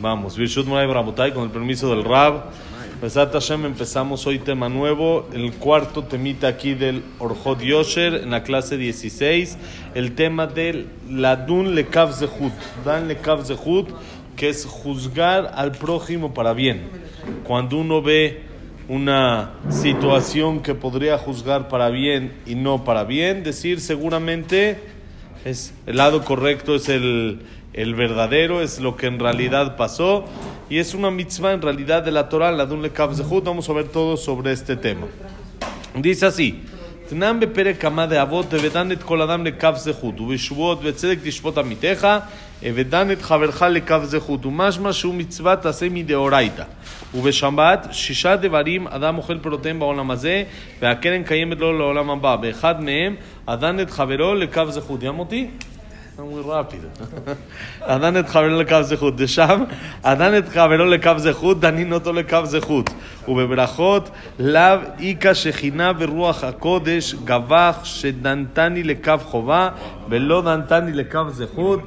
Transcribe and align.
Vamos, 0.00 0.36
Birshut 0.36 0.66
Moray 0.66 0.86
Brabotay, 0.86 1.32
con 1.32 1.44
el 1.44 1.50
permiso 1.50 1.94
del 1.94 2.04
Rab. 2.04 2.50
Besat 3.00 3.32
Hashem, 3.32 3.66
empezamos 3.66 4.26
hoy 4.26 4.38
tema 4.38 4.68
nuevo, 4.68 5.28
el 5.32 5.52
cuarto 5.52 6.04
temita 6.04 6.48
aquí 6.48 6.74
del 6.74 7.02
Orjot 7.18 7.60
Yosher, 7.60 8.14
en 8.14 8.30
la 8.30 8.42
clase 8.42 8.76
16, 8.76 9.58
el 9.94 10.14
tema 10.14 10.46
del 10.46 10.86
Ladun 11.10 11.74
Lekav 11.74 12.12
Zehut, 12.12 12.52
Dan 12.84 13.08
Lekav 13.08 13.44
Zehut, 13.44 13.88
que 14.36 14.48
es 14.48 14.64
juzgar 14.64 15.52
al 15.54 15.72
prójimo 15.72 16.32
para 16.32 16.52
bien. 16.52 16.82
Cuando 17.44 17.78
uno 17.78 18.02
ve 18.02 18.42
una 18.88 19.52
situación 19.68 20.60
que 20.60 20.74
podría 20.74 21.18
juzgar 21.18 21.68
para 21.68 21.88
bien 21.88 22.32
y 22.46 22.54
no 22.54 22.84
para 22.84 23.04
bien, 23.04 23.42
decir 23.42 23.80
seguramente 23.80 24.78
es 25.45 25.73
el 25.85 25.97
lado 25.97 26.23
correcto 26.23 26.75
es 26.75 26.89
el, 26.89 27.39
el 27.73 27.95
verdadero, 27.95 28.61
es 28.61 28.79
lo 28.79 28.95
que 28.95 29.07
en 29.07 29.19
realidad 29.19 29.77
pasó 29.77 30.25
y 30.69 30.79
es 30.79 30.93
una 30.93 31.11
mitzvah 31.11 31.53
en 31.53 31.61
realidad 31.61 32.03
de 32.03 32.11
la 32.11 32.27
Torah, 32.29 32.51
la 32.51 32.65
de 32.65 32.73
un 32.73 32.81
lekav 32.81 33.15
zehut. 33.15 33.43
Vamos 33.43 33.69
a 33.69 33.73
ver 33.73 33.87
todo 33.87 34.17
sobre 34.17 34.51
este 34.51 34.75
tema. 34.75 35.07
Dice 35.95 36.25
así. 36.25 36.63
תנם 37.09 37.39
בפרק 37.39 37.81
כמה 37.81 38.05
דאבות, 38.05 38.45
ודן 38.51 38.91
את 38.91 39.03
כל 39.03 39.21
אדם 39.21 39.45
לקו 39.45 39.69
זכות, 39.75 40.19
ובשבועות 40.19 40.79
וצדק 40.83 41.17
תשפוט 41.23 41.57
עמיתך, 41.57 42.07
ודן 42.74 43.10
את 43.10 43.22
חברך 43.22 43.62
לקו 43.62 43.96
זכות, 44.02 44.46
ומשמע 44.46 44.92
שהוא 44.92 45.14
מצווה 45.14 45.56
תעשה 45.56 45.88
מדאורייתא. 45.90 46.62
ובשבת, 47.14 47.86
שישה 47.90 48.36
דברים 48.36 48.86
אדם 48.88 49.18
אוכל 49.18 49.38
פירותיהם 49.38 49.78
בעולם 49.78 50.10
הזה, 50.10 50.44
והקרן 50.80 51.22
קיימת 51.22 51.58
לו 51.58 51.78
לעולם 51.78 52.10
הבא. 52.10 52.36
באחד 52.36 52.84
מהם, 52.84 53.16
אדן 53.46 53.80
את 53.80 53.90
חברו 53.90 54.34
לקו 54.34 54.70
זכות. 54.70 55.02
ים 55.02 55.18
אותי? 55.18 55.50
rápido. 56.18 56.88
Adán 57.80 58.16
et 58.16 58.28
חברו 58.28 58.48
לקו 58.48 58.82
זכות. 58.82 59.16
דשם, 59.16 59.64
אדן 60.02 60.38
את 60.38 60.48
חברו 60.48 60.84
לקו 60.84 61.10
זכות, 61.16 61.60
דנין 61.60 61.92
אותו 61.92 62.12
לקו 62.12 62.38
זכות. 62.44 62.90
ובברכות, 63.28 64.10
לאו 64.38 64.78
איכא 65.00 65.34
שכינה 65.34 65.92
ברוח 65.92 66.44
הקודש, 66.44 67.14
גבח 67.14 67.80
שדנתני 67.84 68.82
לקו 68.82 69.18
חובה, 69.18 69.68
ולא 70.08 70.42
דנתני 70.42 70.92
לקו 70.92 71.30
זכות. 71.30 71.80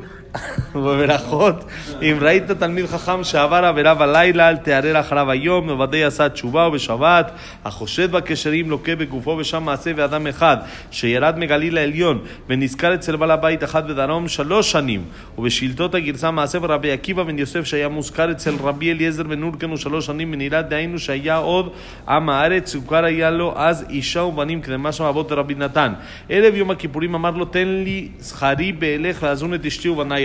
ובברכות, 0.76 1.64
אם 2.02 2.18
ראית 2.22 2.52
תלמיד 2.52 2.86
חכם 2.86 3.24
שעבר 3.24 3.66
עבירה 3.66 3.94
בלילה, 3.94 4.50
אל 4.50 4.58
תערער 4.58 5.00
אחריו 5.00 5.32
היום, 5.32 5.70
מוודא 5.70 5.98
עשה 5.98 6.30
תשובה 6.30 6.68
ובשבת, 6.68 7.32
החושד 7.66 8.12
בקשרים 8.12 8.70
לוקה 8.70 8.96
בגופו 8.96 9.38
ושם 9.40 9.64
מעשה 9.64 9.92
ואדם 9.96 10.28
אחד, 10.28 10.58
שירד 10.92 11.40
מגליל 11.40 11.78
העליון, 11.78 12.20
ונזכר 12.50 12.94
אצל 12.96 13.16
בעל 13.16 13.32
הבית 13.32 13.64
אחד 13.64 13.88
בדרום 13.88 14.28
שלוש 14.28 14.72
שנים, 14.72 15.04
ובשאילתות 15.38 15.96
הגרסה 15.96 16.32
מעשה 16.32 16.58
ורבי 16.62 16.92
עקיבא 16.92 17.24
בן 17.24 17.40
יוסף 17.40 17.64
שהיה 17.64 17.88
מוזכר 17.90 18.32
אצל 18.32 18.56
רבי 18.64 18.92
אליעזר 18.92 19.24
בן 19.24 19.44
אורקנו 19.44 19.78
שלוש 19.78 20.06
שנים 20.06 20.32
בנהירה, 20.32 20.62
דהיינו 20.62 21.00
שהיה 21.00 21.36
עוד 21.38 21.70
עם 22.08 22.30
הארץ, 22.30 22.76
הוכר 22.76 23.06
היה 23.06 23.32
לו 23.32 23.54
אז 23.56 23.86
אישה 23.90 24.22
ובנים 24.22 24.62
כדמשמע 24.62 25.10
אבות 25.10 25.32
רבי 25.32 25.56
נתן. 25.56 25.94
ערב 26.30 26.56
יום 26.56 26.72
הכיפורים 26.72 27.16
אמר 27.16 27.32
לו, 27.32 27.46
תן 27.46 27.68
לי 27.68 28.08
זכרי 28.20 28.72
באלך 28.72 29.24
לאזון 29.24 29.54
את 29.54 29.66
אשתי 29.66 29.90
ובניי. 29.90 30.25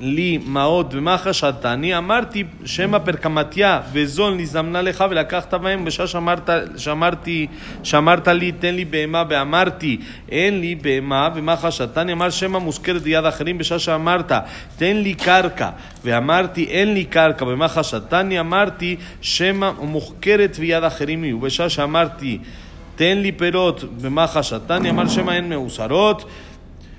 לי 0.00 0.38
מעות 0.46 0.86
ומה 0.94 1.18
חשדתני, 1.18 1.98
אמרתי 1.98 2.44
שמא 2.64 2.98
פרקמתיה 2.98 3.80
וזול 3.92 4.34
נזמנה 4.34 4.82
לך 4.82 5.04
ולקחת 5.10 5.54
בהם 5.54 5.84
בשעה 5.84 6.06
שאמרת, 6.06 6.50
שאמרתי, 6.76 7.46
שאמרת 7.82 8.28
לי 8.28 8.52
תן 8.52 8.74
לי 8.74 8.84
בהמה 8.84 9.24
ואמרתי 9.28 9.96
אין 10.28 10.60
לי 10.60 10.74
בהמה 10.74 11.28
ומה 11.34 11.56
חשדתני, 11.56 12.12
אמר 12.12 12.30
שמא 12.30 12.58
מוזכרת 12.58 13.02
ביד 13.02 13.24
אחרים 13.24 13.58
בשעה 13.58 13.78
שאמרת 13.78 14.32
תן 14.76 14.96
לי 14.96 15.14
קרקע 15.14 15.70
ואמרתי 16.04 16.64
אין 16.64 16.94
לי 16.94 17.04
קרקע 17.04 17.44
ומה 17.44 17.68
חשדתני, 17.68 18.40
אמרתי 18.40 18.96
שמא 19.20 19.70
מוחכרת 19.80 20.58
ביד 20.58 20.84
אחרים 20.84 21.22
היא 21.22 21.34
ובשעה 21.34 21.68
שאמרתי 21.68 22.38
תן 22.96 23.18
לי 23.18 23.32
פירות 23.32 23.84
ומה 23.98 24.26
חשדתני, 24.26 24.90
אמר 24.90 25.08
שמא 25.08 25.30
הן 25.30 25.48
מאוסרות 25.48 26.24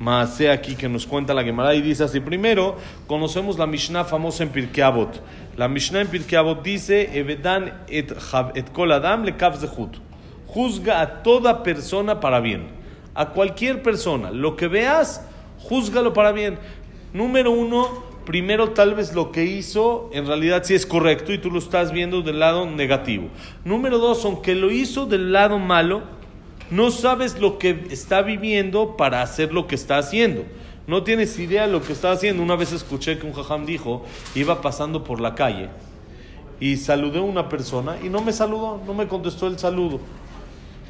Maase 0.00 0.50
aquí 0.50 0.76
que 0.76 0.88
nos 0.88 1.06
cuenta 1.06 1.34
la 1.34 1.44
Gemara 1.44 1.74
y 1.74 1.82
dice 1.82 2.04
así. 2.04 2.20
Primero, 2.20 2.78
conocemos 3.06 3.58
la 3.58 3.66
Mishnah 3.66 4.04
famosa 4.04 4.42
en 4.42 4.48
Pirkei 4.48 4.82
Avot. 4.82 5.22
La 5.58 5.68
Mishnah 5.68 6.00
en 6.00 6.08
Pirkei 6.08 6.38
Avot 6.38 6.62
dice, 6.62 7.18
Evedan 7.18 7.84
et, 7.86 8.10
et 8.54 8.72
kol 8.72 8.92
adam 8.92 9.24
le 9.24 9.34
zehut. 9.58 9.98
Juzga 10.46 11.02
a 11.02 11.22
toda 11.22 11.62
persona 11.62 12.18
para 12.18 12.40
bien. 12.40 12.68
A 13.14 13.26
cualquier 13.26 13.82
persona. 13.82 14.30
Lo 14.30 14.56
que 14.56 14.68
veas, 14.68 15.22
juzgalo 15.58 16.14
para 16.14 16.32
bien. 16.32 16.58
Número 17.12 17.50
uno, 17.50 17.86
primero 18.24 18.70
tal 18.70 18.94
vez 18.94 19.12
lo 19.12 19.30
que 19.32 19.44
hizo 19.44 20.08
en 20.14 20.26
realidad 20.26 20.62
sí 20.64 20.74
es 20.74 20.86
correcto 20.86 21.30
y 21.34 21.36
tú 21.36 21.50
lo 21.50 21.58
estás 21.58 21.92
viendo 21.92 22.22
del 22.22 22.38
lado 22.38 22.64
negativo. 22.64 23.28
Número 23.66 23.98
dos, 23.98 24.24
aunque 24.24 24.54
lo 24.54 24.70
hizo 24.70 25.04
del 25.04 25.30
lado 25.30 25.58
malo, 25.58 26.19
no 26.70 26.90
sabes 26.90 27.40
lo 27.40 27.58
que 27.58 27.86
está 27.90 28.22
viviendo 28.22 28.96
para 28.96 29.22
hacer 29.22 29.52
lo 29.52 29.66
que 29.66 29.74
está 29.74 29.98
haciendo. 29.98 30.44
No 30.86 31.02
tienes 31.02 31.38
idea 31.38 31.66
de 31.66 31.72
lo 31.72 31.82
que 31.82 31.92
está 31.92 32.12
haciendo. 32.12 32.42
Una 32.42 32.56
vez 32.56 32.72
escuché 32.72 33.18
que 33.18 33.26
un 33.26 33.32
jajam 33.32 33.66
dijo, 33.66 34.04
iba 34.34 34.60
pasando 34.60 35.04
por 35.04 35.20
la 35.20 35.34
calle 35.34 35.68
y 36.60 36.76
saludé 36.76 37.18
a 37.18 37.22
una 37.22 37.48
persona 37.48 37.96
y 38.02 38.08
no 38.08 38.20
me 38.20 38.32
saludó, 38.32 38.80
no 38.86 38.94
me 38.94 39.08
contestó 39.08 39.46
el 39.46 39.58
saludo. 39.58 40.00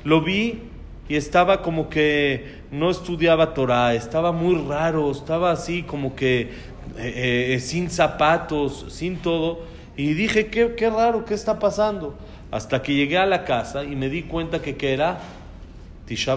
Lo 0.05 0.21
vi 0.21 0.61
y 1.09 1.17
estaba 1.17 1.63
como 1.63 1.89
que 1.89 2.61
no 2.71 2.91
estudiaba 2.91 3.55
Torah, 3.55 3.95
estaba 3.95 4.33
muy 4.33 4.57
raro, 4.57 5.11
estaba 5.11 5.51
así 5.51 5.83
como 5.83 6.15
que 6.15 6.51
eh, 6.99 7.55
eh, 7.55 7.61
sin 7.61 7.91
zapatos, 7.91 8.87
sin 8.89 9.17
todo. 9.17 9.61
Y 9.97 10.15
dije, 10.15 10.49
¿qué, 10.49 10.75
qué 10.77 10.91
raro, 10.91 11.25
¿qué 11.25 11.35
está 11.35 11.59
pasando? 11.59 12.17
Hasta 12.51 12.83
que 12.83 12.95
llegué 12.95 13.19
a 13.19 13.27
la 13.27 13.45
casa 13.45 13.85
y 13.85 13.97
me 13.97 14.09
di 14.09 14.23
cuenta 14.23 14.61
que 14.61 14.77
¿qué 14.77 14.93
era 14.93 15.21
Tisha 16.11 16.37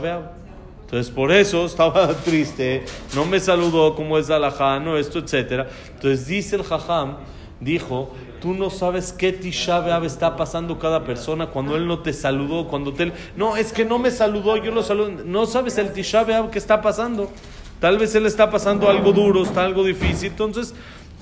Entonces 0.81 1.11
por 1.11 1.31
eso 1.31 1.65
estaba 1.65 2.07
triste, 2.23 2.85
no 3.15 3.25
me 3.25 3.39
saludó 3.39 3.95
como 3.95 4.19
es 4.19 4.29
alajá, 4.29 4.79
no 4.79 4.95
esto, 4.97 5.17
etc. 5.17 5.65
Entonces 5.95 6.27
dice 6.27 6.57
el 6.57 6.63
jajam, 6.63 7.15
dijo, 7.59 8.13
tú 8.39 8.53
no 8.53 8.69
sabes 8.69 9.11
qué 9.11 9.33
Tisha 9.33 9.83
está 10.05 10.37
pasando 10.37 10.77
cada 10.77 11.03
persona 11.03 11.47
cuando 11.47 11.75
él 11.75 11.87
no 11.87 11.97
te 12.03 12.13
saludó, 12.13 12.67
cuando 12.67 12.93
te... 12.93 13.11
No, 13.35 13.57
es 13.57 13.73
que 13.73 13.83
no 13.83 13.97
me 13.97 14.11
saludó, 14.11 14.57
yo 14.57 14.69
lo 14.69 14.83
saludo. 14.83 15.09
No 15.25 15.47
sabes 15.47 15.79
el 15.79 15.91
Tisha 15.91 16.23
que 16.51 16.59
está 16.59 16.79
pasando. 16.79 17.31
Tal 17.79 17.97
vez 17.97 18.13
él 18.13 18.27
está 18.27 18.51
pasando 18.51 18.87
algo 18.91 19.11
duro, 19.11 19.41
está 19.41 19.65
algo 19.65 19.83
difícil. 19.83 20.29
Entonces, 20.29 20.75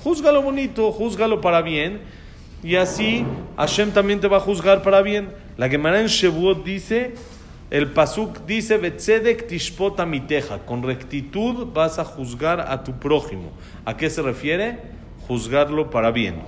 juzgalo 0.04 0.42
bonito, 0.42 0.92
juzgalo 0.92 1.40
para 1.40 1.62
bien. 1.62 2.02
Y 2.62 2.76
así 2.76 3.24
Hashem 3.56 3.92
también 3.92 4.20
te 4.20 4.28
va 4.28 4.36
a 4.36 4.40
juzgar 4.40 4.82
para 4.82 5.00
bien. 5.00 5.30
La 5.56 5.70
Gemara 5.70 6.02
en 6.02 6.08
Shevuot 6.08 6.62
dice 6.64 7.14
el 7.72 7.86
pasuk 7.90 8.44
dice, 8.44 8.76
Betzedek 8.76 9.46
tishpota 9.46 10.04
miteja, 10.04 10.58
con 10.58 10.82
rectitud 10.82 11.72
vas 11.72 11.98
a 11.98 12.04
juzgar 12.04 12.60
a 12.60 12.84
tu 12.84 12.92
prójimo. 12.98 13.50
¿A 13.86 13.96
qué 13.96 14.10
se 14.10 14.20
refiere? 14.20 14.78
Juzgarlo 15.26 15.88
para 15.88 16.10
bien. 16.10 16.42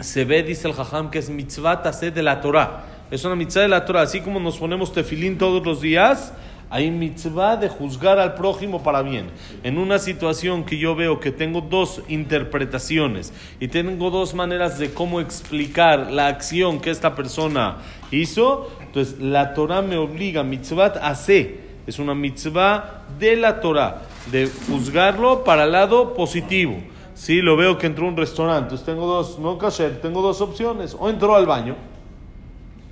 Se 0.00 0.26
ve, 0.26 0.42
dice 0.42 0.68
el 0.68 0.74
jajam, 0.74 1.10
que 1.10 1.20
es 1.20 1.30
mitzvah 1.30 1.80
tased 1.80 2.12
de 2.12 2.22
la 2.22 2.42
Torah. 2.42 2.84
Es 3.10 3.24
una 3.24 3.34
mitzvah 3.34 3.62
de 3.62 3.68
la 3.68 3.86
Torah. 3.86 4.02
Así 4.02 4.20
como 4.20 4.38
nos 4.40 4.58
ponemos 4.58 4.92
tefilín 4.92 5.38
todos 5.38 5.64
los 5.64 5.80
días, 5.80 6.34
hay 6.70 6.90
mitzvah 6.92 7.56
de 7.56 7.68
juzgar 7.68 8.20
al 8.20 8.34
prójimo 8.34 8.82
para 8.82 9.02
bien. 9.02 9.26
En 9.64 9.76
una 9.76 9.98
situación 9.98 10.64
que 10.64 10.78
yo 10.78 10.94
veo 10.94 11.18
que 11.18 11.32
tengo 11.32 11.60
dos 11.60 12.00
interpretaciones 12.08 13.32
y 13.58 13.68
tengo 13.68 14.10
dos 14.10 14.34
maneras 14.34 14.78
de 14.78 14.94
cómo 14.94 15.20
explicar 15.20 16.12
la 16.12 16.28
acción 16.28 16.80
que 16.80 16.90
esta 16.90 17.16
persona 17.16 17.78
hizo, 18.12 18.70
entonces, 18.80 19.20
la 19.20 19.52
Torah 19.54 19.82
me 19.82 19.96
obliga, 19.96 20.42
mitzvah 20.42 20.94
hace, 21.02 21.58
es 21.86 21.98
una 21.98 22.14
mitzvah 22.14 23.04
de 23.18 23.36
la 23.36 23.60
Torah. 23.60 24.02
de 24.30 24.48
juzgarlo 24.68 25.44
para 25.44 25.64
el 25.64 25.72
lado 25.72 26.14
positivo. 26.14 26.76
Si 27.14 27.40
lo 27.40 27.56
veo 27.56 27.78
que 27.78 27.86
entró 27.86 28.06
a 28.06 28.08
un 28.08 28.16
restaurante, 28.16 28.62
entonces 28.64 28.86
tengo 28.86 29.06
dos, 29.06 29.38
no 29.38 29.58
kasher, 29.58 30.00
tengo 30.00 30.22
dos 30.22 30.40
opciones. 30.40 30.96
O 30.98 31.08
entró 31.08 31.34
al 31.34 31.46
baño, 31.46 31.74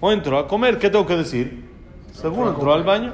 o 0.00 0.10
entró 0.10 0.38
a 0.38 0.48
comer. 0.48 0.78
¿Qué 0.78 0.90
tengo 0.90 1.06
que 1.06 1.16
decir? 1.16 1.64
Según 2.20 2.48
entró 2.48 2.74
al 2.74 2.82
baño. 2.82 3.12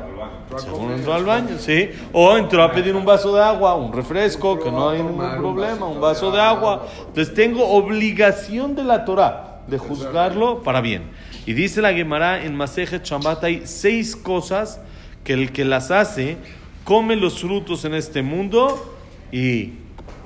Entró 0.97 1.15
al 1.15 1.25
baño, 1.25 1.59
sí. 1.59 1.91
O 2.13 2.37
entró 2.39 2.63
a 2.63 2.73
pedir 2.73 2.97
un 2.97 3.05
vaso 3.05 3.35
de 3.35 3.43
agua, 3.43 3.75
un 3.75 3.93
refresco, 3.93 4.59
que 4.59 4.71
no 4.71 4.89
hay 4.89 5.03
ningún 5.03 5.37
problema, 5.37 5.87
un 5.87 6.01
vaso 6.01 6.31
de 6.31 6.41
agua. 6.41 6.87
Entonces 7.09 7.35
tengo 7.35 7.69
obligación 7.69 8.75
de 8.75 8.85
la 8.85 9.05
Torah 9.05 9.61
de 9.67 9.77
juzgarlo 9.77 10.63
para 10.63 10.81
bien. 10.81 11.11
Y 11.45 11.53
dice 11.53 11.83
la 11.83 11.93
Gemara 11.93 12.45
en 12.45 12.57
Maseje 12.57 13.03
Chambat 13.03 13.45
hay 13.45 13.63
seis 13.65 14.17
cosas 14.17 14.81
que 15.23 15.35
el 15.35 15.53
que 15.53 15.67
las 15.67 15.91
hace 15.91 16.39
come 16.85 17.17
los 17.17 17.41
frutos 17.41 17.85
en 17.85 17.95
este 17.95 18.23
mundo 18.23 18.97
y 19.33 19.75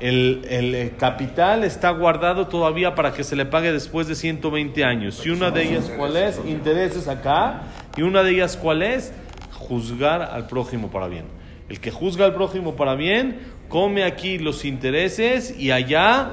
el, 0.00 0.44
el, 0.48 0.96
capital 0.96 1.64
está 1.64 1.90
guardado 1.90 2.46
todavía 2.46 2.94
para 2.94 3.12
que 3.12 3.24
se 3.24 3.34
le 3.34 3.46
pague 3.46 3.72
después 3.72 4.06
de 4.06 4.14
120 4.14 4.84
años. 4.84 5.24
Y 5.26 5.30
una 5.30 5.50
de 5.50 5.64
ellas, 5.64 5.90
¿cuál 5.96 6.16
es? 6.16 6.40
Intereses 6.46 7.08
acá. 7.08 7.62
Y 7.98 8.02
una 8.02 8.22
de 8.22 8.30
ellas, 8.30 8.56
¿cuál 8.56 8.82
es? 8.82 9.12
Juzgar 9.50 10.22
al 10.22 10.46
prójimo 10.46 10.88
para 10.88 11.08
bien. 11.08 11.24
El 11.68 11.80
que 11.80 11.90
juzga 11.90 12.26
al 12.26 12.32
prójimo 12.32 12.76
para 12.76 12.94
bien, 12.94 13.40
come 13.68 14.04
aquí 14.04 14.38
los 14.38 14.64
intereses 14.64 15.52
y 15.58 15.72
allá 15.72 16.30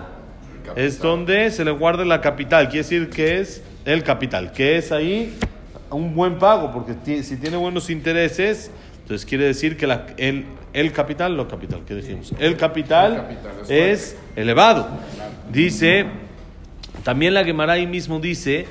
es 0.76 1.00
donde 1.00 1.50
se 1.50 1.66
le 1.66 1.72
guarda 1.72 2.06
la 2.06 2.22
capital. 2.22 2.68
Quiere 2.68 2.84
decir 2.84 3.10
que 3.10 3.40
es 3.40 3.64
el 3.84 4.04
capital, 4.04 4.52
que 4.52 4.78
es 4.78 4.92
ahí 4.92 5.34
un 5.90 6.14
buen 6.14 6.38
pago, 6.38 6.72
porque 6.72 7.24
si 7.24 7.36
tiene 7.38 7.58
buenos 7.58 7.90
intereses, 7.90 8.70
entonces 9.02 9.26
quiere 9.26 9.46
decir 9.46 9.76
que 9.76 9.88
la, 9.88 10.06
el, 10.18 10.46
el 10.72 10.92
capital, 10.92 11.36
lo 11.36 11.48
capital, 11.48 11.82
¿qué 11.88 11.96
dijimos? 11.96 12.32
El 12.38 12.58
capital, 12.58 13.40
es, 13.70 14.16
elevado. 14.36 14.88
Dice, 15.52 16.06
también 17.04 17.34
la 17.34 17.44
Gemara 17.44 17.74
ahí 17.74 17.88
mismo 17.88 18.20
dice, 18.20 18.68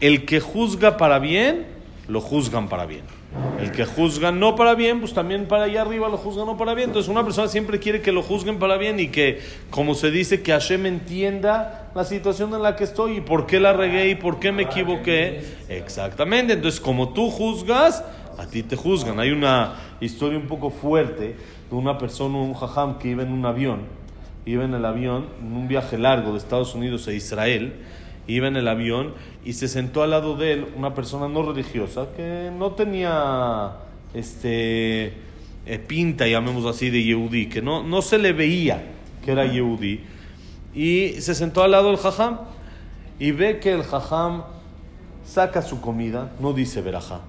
el 0.00 0.24
que 0.24 0.40
juzga 0.40 0.96
para 0.96 1.18
bien, 1.18 1.66
lo 2.08 2.20
juzgan 2.20 2.68
para 2.68 2.86
bien. 2.86 3.04
El 3.60 3.70
que 3.70 3.84
juzga 3.84 4.32
no 4.32 4.56
para 4.56 4.74
bien, 4.74 5.00
pues 5.00 5.14
también 5.14 5.46
para 5.46 5.64
allá 5.64 5.82
arriba 5.82 6.08
lo 6.08 6.16
juzgan 6.16 6.46
no 6.46 6.56
para 6.56 6.74
bien. 6.74 6.88
Entonces 6.88 7.08
una 7.08 7.22
persona 7.22 7.46
siempre 7.46 7.78
quiere 7.78 8.00
que 8.00 8.10
lo 8.10 8.22
juzguen 8.22 8.58
para 8.58 8.76
bien 8.76 8.98
y 8.98 9.08
que, 9.08 9.40
como 9.70 9.94
se 9.94 10.10
dice, 10.10 10.42
que 10.42 10.50
Hashem 10.50 10.86
entienda 10.86 11.90
la 11.94 12.04
situación 12.04 12.52
en 12.54 12.62
la 12.62 12.74
que 12.74 12.84
estoy 12.84 13.18
y 13.18 13.20
por 13.20 13.46
qué 13.46 13.60
la 13.60 13.72
regué 13.72 14.08
y 14.08 14.14
por 14.16 14.40
qué 14.40 14.50
me 14.50 14.64
equivoqué. 14.64 15.44
Exactamente. 15.68 16.54
Entonces 16.54 16.80
como 16.80 17.10
tú 17.12 17.30
juzgas, 17.30 18.02
a 18.38 18.46
ti 18.46 18.62
te 18.62 18.74
juzgan. 18.74 19.20
Hay 19.20 19.30
una 19.30 19.74
historia 20.00 20.38
un 20.38 20.46
poco 20.46 20.70
fuerte 20.70 21.36
de 21.70 21.76
una 21.76 21.98
persona, 21.98 22.38
un 22.38 22.54
jajam, 22.54 22.98
que 22.98 23.08
iba 23.08 23.22
en 23.22 23.32
un 23.32 23.46
avión, 23.46 23.82
iba 24.46 24.64
en 24.64 24.74
el 24.74 24.84
avión, 24.84 25.26
en 25.40 25.52
un 25.52 25.68
viaje 25.68 25.98
largo 25.98 26.32
de 26.32 26.38
Estados 26.38 26.74
Unidos 26.74 27.06
a 27.06 27.12
Israel, 27.12 27.74
iba 28.26 28.48
en 28.48 28.56
el 28.56 28.66
avión 28.66 29.14
y 29.44 29.54
se 29.54 29.68
sentó 29.68 30.02
al 30.02 30.10
lado 30.10 30.36
de 30.36 30.52
él 30.52 30.66
una 30.76 30.94
persona 30.94 31.28
no 31.28 31.42
religiosa 31.42 32.08
que 32.16 32.50
no 32.56 32.72
tenía 32.72 33.72
este 34.14 35.14
eh, 35.66 35.78
pinta, 35.86 36.26
llamémoslo 36.26 36.70
así, 36.70 36.90
de 36.90 37.02
Yehudi, 37.02 37.48
que 37.48 37.62
no, 37.62 37.82
no 37.82 38.02
se 38.02 38.18
le 38.18 38.32
veía 38.32 38.82
que 39.24 39.32
era 39.32 39.46
Yehudi. 39.46 40.00
Y 40.74 41.20
se 41.20 41.34
sentó 41.34 41.62
al 41.62 41.72
lado 41.72 41.88
del 41.88 41.96
jajam 41.96 42.38
y 43.18 43.32
ve 43.32 43.60
que 43.60 43.72
el 43.72 43.82
jajam 43.82 44.44
saca 45.24 45.62
su 45.62 45.80
comida, 45.80 46.32
no 46.40 46.52
dice 46.52 46.80
verajá. 46.80 47.20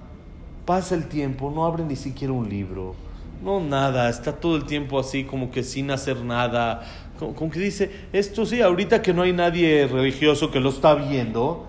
Pasa 0.64 0.94
el 0.94 1.08
tiempo, 1.08 1.52
no 1.54 1.64
abre 1.64 1.84
ni 1.84 1.96
siquiera 1.96 2.32
un 2.32 2.48
libro, 2.48 2.94
no 3.42 3.60
nada, 3.60 4.08
está 4.08 4.32
todo 4.32 4.56
el 4.56 4.64
tiempo 4.64 4.98
así 4.98 5.24
como 5.24 5.50
que 5.50 5.62
sin 5.62 5.90
hacer 5.90 6.18
nada, 6.18 6.82
como, 7.18 7.50
que 7.50 7.58
dice, 7.58 7.90
esto 8.12 8.46
sí, 8.46 8.60
ahorita 8.60 9.02
que 9.02 9.12
no 9.12 9.22
hay 9.22 9.32
nadie 9.32 9.86
religioso 9.86 10.50
que 10.50 10.60
lo 10.60 10.70
está 10.70 10.94
viendo, 10.94 11.68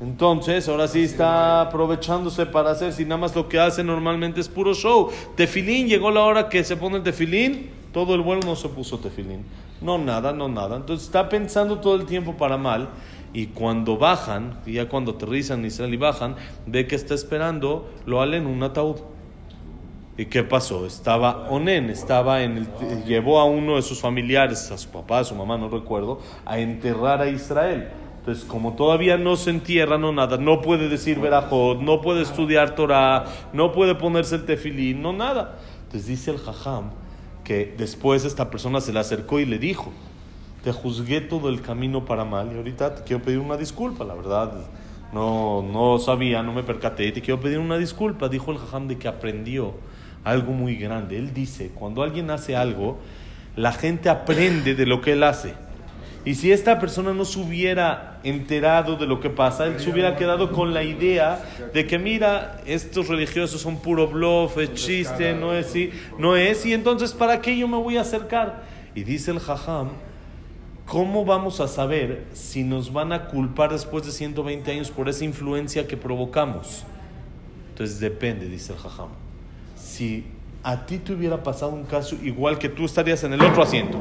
entonces 0.00 0.68
ahora 0.68 0.88
sí 0.88 1.02
está 1.02 1.62
aprovechándose 1.62 2.44
para 2.46 2.70
hacer, 2.72 2.92
si 2.92 3.04
nada 3.04 3.16
más 3.18 3.34
lo 3.34 3.48
que 3.48 3.58
hace 3.58 3.82
normalmente 3.82 4.40
es 4.40 4.48
puro 4.48 4.74
show. 4.74 5.10
Tefilín, 5.34 5.88
llegó 5.88 6.10
la 6.10 6.22
hora 6.22 6.48
que 6.48 6.64
se 6.64 6.76
pone 6.76 6.96
el 6.96 7.02
tefilín, 7.02 7.70
todo 7.92 8.14
el 8.14 8.20
vuelo 8.20 8.42
no 8.44 8.56
se 8.56 8.68
puso 8.68 8.98
tefilín. 8.98 9.44
No, 9.80 9.98
nada, 9.98 10.32
no, 10.32 10.48
nada. 10.48 10.76
Entonces 10.76 11.06
está 11.06 11.28
pensando 11.28 11.78
todo 11.78 11.96
el 11.96 12.06
tiempo 12.06 12.34
para 12.34 12.56
mal. 12.56 12.88
Y 13.32 13.48
cuando 13.48 13.98
bajan, 13.98 14.60
y 14.64 14.74
ya 14.74 14.88
cuando 14.88 15.12
aterrizan 15.12 15.64
Israel 15.64 15.92
y 15.92 15.96
bajan, 15.98 16.36
ve 16.66 16.86
que 16.86 16.94
está 16.94 17.14
esperando, 17.14 17.90
lo 18.06 18.22
en 18.24 18.46
un 18.46 18.62
ataúd. 18.62 18.96
¿Y 20.18 20.26
qué 20.26 20.42
pasó? 20.42 20.86
Estaba 20.86 21.46
Onen, 21.50 21.90
estaba 21.90 22.42
en 22.42 22.56
el, 22.56 23.04
llevó 23.04 23.38
a 23.38 23.44
uno 23.44 23.76
de 23.76 23.82
sus 23.82 24.00
familiares, 24.00 24.70
a 24.70 24.78
su 24.78 24.88
papá, 24.88 25.18
a 25.18 25.24
su 25.24 25.34
mamá, 25.34 25.58
no 25.58 25.68
recuerdo, 25.68 26.20
a 26.46 26.58
enterrar 26.58 27.20
a 27.20 27.28
Israel. 27.28 27.88
Entonces, 28.26 28.44
como 28.44 28.72
todavía 28.72 29.16
no 29.16 29.36
se 29.36 29.50
entierra, 29.50 29.98
no 29.98 30.10
nada, 30.10 30.36
no 30.36 30.60
puede 30.60 30.88
decir 30.88 31.20
verajot, 31.20 31.80
no 31.80 32.00
puede 32.00 32.22
estudiar 32.22 32.74
Torah, 32.74 33.24
no 33.52 33.70
puede 33.70 33.94
ponerse 33.94 34.34
el 34.34 34.44
tefilín, 34.44 35.00
no 35.00 35.12
nada. 35.12 35.60
Entonces 35.84 36.08
dice 36.08 36.32
el 36.32 36.38
jajam 36.38 36.90
que 37.44 37.72
después 37.78 38.24
esta 38.24 38.50
persona 38.50 38.80
se 38.80 38.92
le 38.92 38.98
acercó 38.98 39.38
y 39.38 39.44
le 39.44 39.60
dijo, 39.60 39.92
te 40.64 40.72
juzgué 40.72 41.20
todo 41.20 41.48
el 41.48 41.62
camino 41.62 42.04
para 42.04 42.24
mal 42.24 42.50
y 42.52 42.56
ahorita 42.56 42.96
te 42.96 43.04
quiero 43.04 43.22
pedir 43.22 43.38
una 43.38 43.56
disculpa, 43.56 44.02
la 44.02 44.14
verdad, 44.14 44.54
no, 45.12 45.62
no 45.62 46.00
sabía, 46.00 46.42
no 46.42 46.52
me 46.52 46.64
percaté, 46.64 47.12
te 47.12 47.20
quiero 47.20 47.40
pedir 47.40 47.60
una 47.60 47.78
disculpa. 47.78 48.28
Dijo 48.28 48.50
el 48.50 48.58
jajam 48.58 48.88
de 48.88 48.98
que 48.98 49.06
aprendió 49.06 49.74
algo 50.24 50.50
muy 50.50 50.74
grande. 50.74 51.16
Él 51.16 51.32
dice, 51.32 51.70
cuando 51.72 52.02
alguien 52.02 52.32
hace 52.32 52.56
algo, 52.56 52.98
la 53.54 53.70
gente 53.70 54.08
aprende 54.08 54.74
de 54.74 54.84
lo 54.84 55.00
que 55.00 55.12
él 55.12 55.22
hace. 55.22 55.54
Y 56.26 56.34
si 56.34 56.52
esta 56.52 56.78
persona 56.78 57.14
no 57.14 57.24
se 57.24 57.38
hubiera 57.38 58.20
enterado 58.22 58.96
de 58.96 59.06
lo 59.06 59.20
que 59.20 59.30
pasa, 59.30 59.64
él 59.64 59.80
se 59.80 59.88
hubiera 59.90 60.16
quedado 60.16 60.52
con 60.52 60.74
la 60.74 60.82
idea 60.82 61.42
de 61.72 61.86
que, 61.86 61.98
mira, 61.98 62.60
estos 62.66 63.08
religiosos 63.08 63.62
son 63.62 63.78
puro 63.78 64.08
bluff, 64.08 64.58
es 64.58 64.74
chiste, 64.74 65.34
no 65.34 65.54
es, 65.54 65.72
no 66.18 66.36
es, 66.36 66.66
y 66.66 66.74
entonces, 66.74 67.14
¿para 67.14 67.40
qué 67.40 67.56
yo 67.56 67.68
me 67.68 67.78
voy 67.78 67.96
a 67.96 68.02
acercar? 68.02 68.64
Y 68.94 69.04
dice 69.04 69.30
el 69.30 69.38
jajam, 69.38 69.88
¿cómo 70.84 71.24
vamos 71.24 71.60
a 71.60 71.68
saber 71.68 72.26
si 72.34 72.64
nos 72.64 72.92
van 72.92 73.12
a 73.12 73.28
culpar 73.28 73.70
después 73.70 74.04
de 74.04 74.10
120 74.10 74.70
años 74.70 74.90
por 74.90 75.08
esa 75.08 75.24
influencia 75.24 75.86
que 75.86 75.96
provocamos? 75.96 76.84
Entonces 77.70 78.00
depende, 78.00 78.48
dice 78.48 78.72
el 78.72 78.78
jajam 78.78 79.08
si 79.96 80.24
a 80.62 80.84
ti 80.84 80.98
te 80.98 81.12
hubiera 81.12 81.42
pasado 81.42 81.72
un 81.72 81.84
caso 81.84 82.16
igual 82.22 82.58
que 82.58 82.68
tú 82.68 82.84
estarías 82.84 83.22
en 83.24 83.32
el 83.32 83.40
otro 83.40 83.62
asiento, 83.62 83.98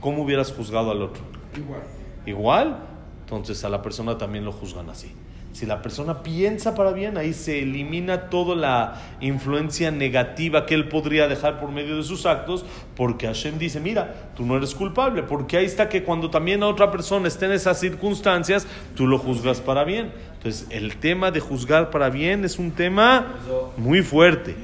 ¿cómo 0.00 0.22
hubieras 0.22 0.52
juzgado 0.52 0.90
al 0.90 1.02
otro? 1.02 1.39
Igual. 1.56 1.82
Igual, 2.26 2.78
entonces 3.20 3.64
a 3.64 3.68
la 3.68 3.82
persona 3.82 4.18
también 4.18 4.44
lo 4.44 4.52
juzgan 4.52 4.90
así. 4.90 5.12
Si 5.52 5.66
la 5.66 5.82
persona 5.82 6.22
piensa 6.22 6.76
para 6.76 6.92
bien, 6.92 7.18
ahí 7.18 7.32
se 7.32 7.60
elimina 7.60 8.30
toda 8.30 8.54
la 8.54 9.02
influencia 9.20 9.90
negativa 9.90 10.64
que 10.64 10.74
él 10.74 10.88
podría 10.88 11.26
dejar 11.26 11.58
por 11.58 11.72
medio 11.72 11.96
de 11.96 12.04
sus 12.04 12.24
actos, 12.24 12.64
porque 12.94 13.26
Hashem 13.26 13.58
dice, 13.58 13.80
mira, 13.80 14.30
tú 14.36 14.46
no 14.46 14.56
eres 14.56 14.76
culpable, 14.76 15.24
porque 15.24 15.56
ahí 15.56 15.64
está 15.64 15.88
que 15.88 16.04
cuando 16.04 16.30
también 16.30 16.62
a 16.62 16.68
otra 16.68 16.92
persona 16.92 17.26
esté 17.26 17.46
en 17.46 17.52
esas 17.52 17.80
circunstancias, 17.80 18.64
tú 18.94 19.08
lo 19.08 19.18
juzgas 19.18 19.60
para 19.60 19.82
bien. 19.82 20.12
Entonces, 20.34 20.68
el 20.70 20.96
tema 20.98 21.32
de 21.32 21.40
juzgar 21.40 21.90
para 21.90 22.10
bien 22.10 22.44
es 22.44 22.58
un 22.60 22.70
tema 22.70 23.34
muy 23.76 24.02
fuerte. 24.02 24.54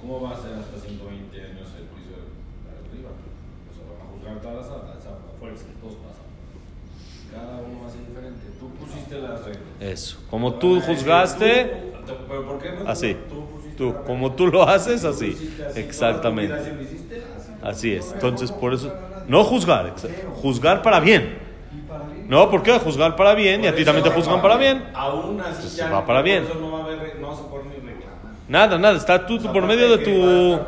¿Cómo 0.00 0.20
va 0.20 0.32
a 0.32 0.36
ser 0.36 0.52
hasta 0.52 0.78
120 0.78 1.40
años 1.40 1.68
el 1.80 1.88
juicio 1.88 2.12
de 2.12 2.76
arriba? 2.76 3.08
O 3.08 3.72
sea, 3.72 3.82
van 3.88 4.04
a 4.04 4.10
juzgar 4.12 4.36
todas 4.42 4.68
las 4.68 4.68
fuerzas, 5.40 5.66
todos 5.80 5.94
pasan. 5.96 6.28
Cada 7.32 7.62
uno 7.64 7.80
va 7.80 7.88
a 7.88 7.90
ser 7.90 8.06
diferente. 8.06 8.52
Tú 8.60 8.68
pusiste 8.76 9.18
las 9.18 9.44
reglas. 9.46 9.73
Eso. 9.84 10.16
Como 10.30 10.54
tú 10.54 10.80
juzgaste. 10.80 11.92
¿Pero 12.28 12.46
por 12.46 12.58
qué 12.58 12.72
no? 12.72 12.88
Así. 12.88 13.16
Tú, 13.76 13.94
como 14.06 14.32
tú 14.32 14.46
lo 14.46 14.62
haces, 14.62 15.04
así. 15.04 15.36
Exactamente. 15.74 16.54
Así 17.62 17.92
es. 17.92 18.12
Entonces, 18.12 18.50
por 18.50 18.72
eso. 18.72 18.92
No 19.28 19.44
juzgar, 19.44 19.94
juzgar 20.42 20.82
para 20.82 21.00
bien. 21.00 21.38
No, 22.28 22.50
¿por 22.50 22.62
qué? 22.62 22.78
Juzgar 22.78 23.16
para 23.16 23.34
bien 23.34 23.64
y 23.64 23.66
a 23.66 23.74
ti 23.74 23.84
también 23.84 24.04
te 24.04 24.10
juzgan 24.10 24.40
para 24.40 24.56
bien. 24.56 24.84
Aún 24.94 25.40
así 25.40 25.80
va 25.80 26.04
para 26.06 26.22
bien. 26.22 26.44
Nada, 28.48 28.78
nada. 28.78 28.96
Está 28.96 29.26
tú, 29.26 29.38
por 29.52 29.66
medio 29.66 29.96
de 29.96 29.98
tu. 29.98 30.58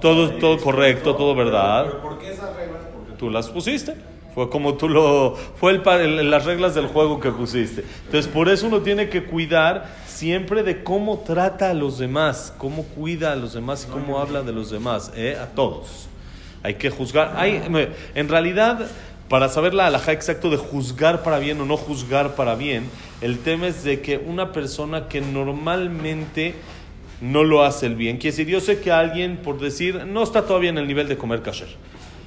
Todo, 0.00 0.30
todo, 0.34 0.58
correcto, 0.60 1.16
todo 1.16 1.34
verdad. 1.34 1.86
Pero, 1.86 2.02
¿por 2.02 2.18
qué 2.18 2.30
esas 2.30 2.54
reglas? 2.54 2.82
Porque 2.92 3.12
Tú 3.14 3.30
las 3.30 3.48
pusiste. 3.48 3.96
Fue 4.36 4.50
como 4.50 4.74
tú 4.74 4.90
lo. 4.90 5.34
Fue 5.34 5.72
el, 5.72 6.30
las 6.30 6.44
reglas 6.44 6.74
del 6.74 6.88
juego 6.88 7.20
que 7.20 7.30
pusiste. 7.30 7.82
Entonces, 8.04 8.30
por 8.30 8.50
eso 8.50 8.66
uno 8.66 8.82
tiene 8.82 9.08
que 9.08 9.24
cuidar 9.24 9.96
siempre 10.06 10.62
de 10.62 10.84
cómo 10.84 11.20
trata 11.20 11.70
a 11.70 11.74
los 11.74 11.96
demás, 11.96 12.52
cómo 12.58 12.82
cuida 12.82 13.32
a 13.32 13.36
los 13.36 13.54
demás 13.54 13.86
y 13.88 13.90
cómo 13.90 14.18
habla 14.18 14.42
de 14.42 14.52
los 14.52 14.70
demás, 14.70 15.10
¿eh? 15.16 15.38
a 15.40 15.46
todos. 15.46 16.10
Hay 16.62 16.74
que 16.74 16.90
juzgar. 16.90 17.32
Hay, 17.34 17.62
en 18.14 18.28
realidad, 18.28 18.86
para 19.30 19.48
saber 19.48 19.72
la 19.72 19.86
alhaja 19.86 20.12
exacto 20.12 20.50
de 20.50 20.58
juzgar 20.58 21.22
para 21.22 21.38
bien 21.38 21.58
o 21.62 21.64
no 21.64 21.78
juzgar 21.78 22.34
para 22.34 22.56
bien, 22.56 22.90
el 23.22 23.38
tema 23.38 23.68
es 23.68 23.84
de 23.84 24.02
que 24.02 24.18
una 24.18 24.52
persona 24.52 25.08
que 25.08 25.22
normalmente 25.22 26.56
no 27.22 27.42
lo 27.42 27.64
hace 27.64 27.86
el 27.86 27.94
bien. 27.94 28.18
Quiere 28.18 28.36
decir, 28.36 28.52
yo 28.52 28.60
sé 28.60 28.80
que 28.80 28.92
alguien, 28.92 29.38
por 29.38 29.58
decir, 29.58 30.04
no 30.04 30.22
está 30.22 30.42
todavía 30.42 30.68
en 30.68 30.76
el 30.76 30.86
nivel 30.86 31.08
de 31.08 31.16
comer 31.16 31.40
kasher. 31.40 31.68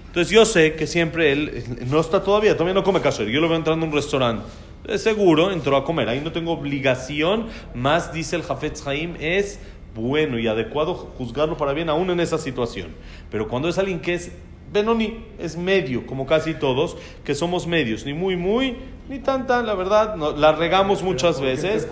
Entonces 0.10 0.34
yo 0.34 0.44
sé 0.44 0.74
que 0.74 0.88
siempre 0.88 1.32
él 1.32 1.52
eh, 1.54 1.86
no 1.88 2.00
está 2.00 2.24
todavía, 2.24 2.54
todavía 2.54 2.74
no 2.74 2.84
come 2.84 3.00
kasher. 3.00 3.28
Yo 3.28 3.40
lo 3.40 3.48
veo 3.48 3.58
entrando 3.58 3.86
a 3.86 3.90
un 3.90 3.94
restaurante. 3.94 4.44
Es 4.88 5.04
seguro, 5.04 5.52
entró 5.52 5.78
a 5.78 5.86
comer. 5.86 6.10
Ahí 6.10 6.20
no 6.20 6.32
tengo 6.32 6.52
obligación. 6.52 7.46
Más, 7.76 8.12
dice 8.12 8.36
el 8.36 8.42
Jafetz 8.42 8.88
Haim, 8.88 9.16
es 9.20 9.60
bueno 9.94 10.40
y 10.40 10.48
adecuado 10.48 10.96
juzgarlo 10.96 11.58
para 11.58 11.74
bien 11.74 11.90
aún 11.90 12.10
en 12.10 12.20
esa 12.20 12.40
situación. 12.40 12.88
Pero 13.30 13.48
cuando 13.48 13.70
es 13.70 13.78
alguien 13.78 14.00
que 14.00 14.16
es 14.16 14.32
Benoni, 14.74 15.26
es 15.38 15.58
medio, 15.58 16.08
como 16.08 16.26
casi 16.26 16.56
todos, 16.56 16.98
que 17.24 17.36
somos 17.36 17.68
medios, 17.68 18.06
ni 18.06 18.14
muy, 18.14 18.36
muy, 18.36 18.78
ni 19.10 19.20
tanta, 19.20 19.64
la 19.64 19.74
verdad, 19.74 20.16
no, 20.16 20.32
la 20.32 20.52
regamos 20.52 21.02
muchas 21.02 21.42
veces 21.42 21.88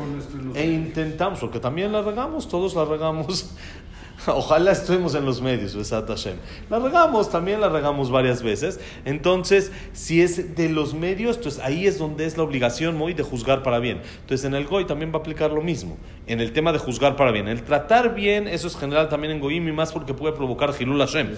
e 0.53 0.65
intentamos, 0.67 1.39
porque 1.39 1.59
también 1.59 1.91
la 1.91 2.01
regamos, 2.01 2.47
todos 2.47 2.75
la 2.75 2.85
regamos. 2.85 3.55
Ojalá 4.27 4.71
estemos 4.71 5.15
en 5.15 5.25
los 5.25 5.41
medios, 5.41 5.75
Besat 5.75 6.07
Hashem. 6.07 6.37
La 6.69 6.79
regamos, 6.79 7.29
también 7.29 7.61
la 7.61 7.69
regamos 7.69 8.09
varias 8.09 8.41
veces. 8.41 8.79
Entonces, 9.05 9.71
si 9.93 10.21
es 10.21 10.55
de 10.55 10.69
los 10.69 10.93
medios, 10.93 11.37
entonces 11.37 11.61
ahí 11.63 11.85
es 11.85 11.97
donde 11.97 12.25
es 12.25 12.37
la 12.37 12.43
obligación 12.43 12.95
muy 12.95 13.13
de 13.13 13.23
juzgar 13.23 13.63
para 13.63 13.79
bien. 13.79 14.01
Entonces, 14.21 14.45
en 14.45 14.55
el 14.55 14.65
Goy 14.65 14.85
también 14.85 15.11
va 15.11 15.17
a 15.17 15.19
aplicar 15.19 15.51
lo 15.51 15.61
mismo. 15.61 15.97
En 16.25 16.41
el 16.41 16.51
tema 16.51 16.73
de 16.73 16.79
juzgar 16.79 17.15
para 17.15 17.31
bien. 17.31 17.47
El 17.47 17.63
tratar 17.63 18.15
bien, 18.15 18.47
eso 18.47 18.67
es 18.67 18.75
general 18.75 19.09
también 19.09 19.33
en 19.33 19.39
Goyim 19.39 19.67
y 19.67 19.71
más 19.71 19.91
porque 19.91 20.13
puede 20.13 20.33
provocar 20.33 20.73
Hilul 20.77 20.99
Hashem. 20.99 21.29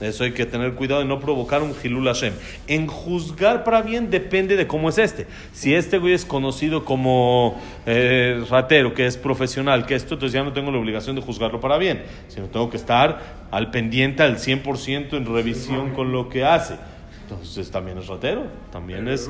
Eso 0.00 0.24
hay 0.24 0.32
que 0.32 0.46
tener 0.46 0.74
cuidado 0.74 1.00
de 1.00 1.06
no 1.06 1.18
provocar 1.18 1.62
un 1.62 1.74
Hilul 1.82 2.06
Hashem. 2.06 2.32
En 2.68 2.86
juzgar 2.86 3.64
para 3.64 3.82
bien 3.82 4.10
depende 4.10 4.56
de 4.56 4.66
cómo 4.66 4.88
es 4.88 4.98
este. 4.98 5.26
Si 5.52 5.74
este 5.74 5.98
güey 5.98 6.12
es 6.12 6.24
conocido 6.24 6.84
como 6.84 7.60
eh, 7.84 8.44
ratero, 8.48 8.94
que 8.94 9.06
es 9.06 9.16
profesional, 9.16 9.86
que 9.86 9.94
esto, 9.96 10.14
entonces 10.14 10.34
ya 10.34 10.44
no 10.44 10.52
tengo 10.52 10.70
la 10.70 10.78
obligación 10.78 11.16
de 11.16 11.22
juzgarlo 11.22 11.60
para 11.60 11.78
bien, 11.78 12.04
sino 12.28 12.46
tengo 12.46 12.70
que 12.70 12.76
estar 12.76 13.48
al 13.50 13.70
pendiente 13.70 14.22
al 14.22 14.36
100% 14.36 15.16
en 15.16 15.26
revisión 15.26 15.90
con 15.94 16.12
lo 16.12 16.28
que 16.28 16.44
hace. 16.44 16.76
Entonces 17.22 17.70
también 17.70 17.98
es 17.98 18.06
ratero, 18.06 18.44
también 18.72 19.06
es, 19.06 19.28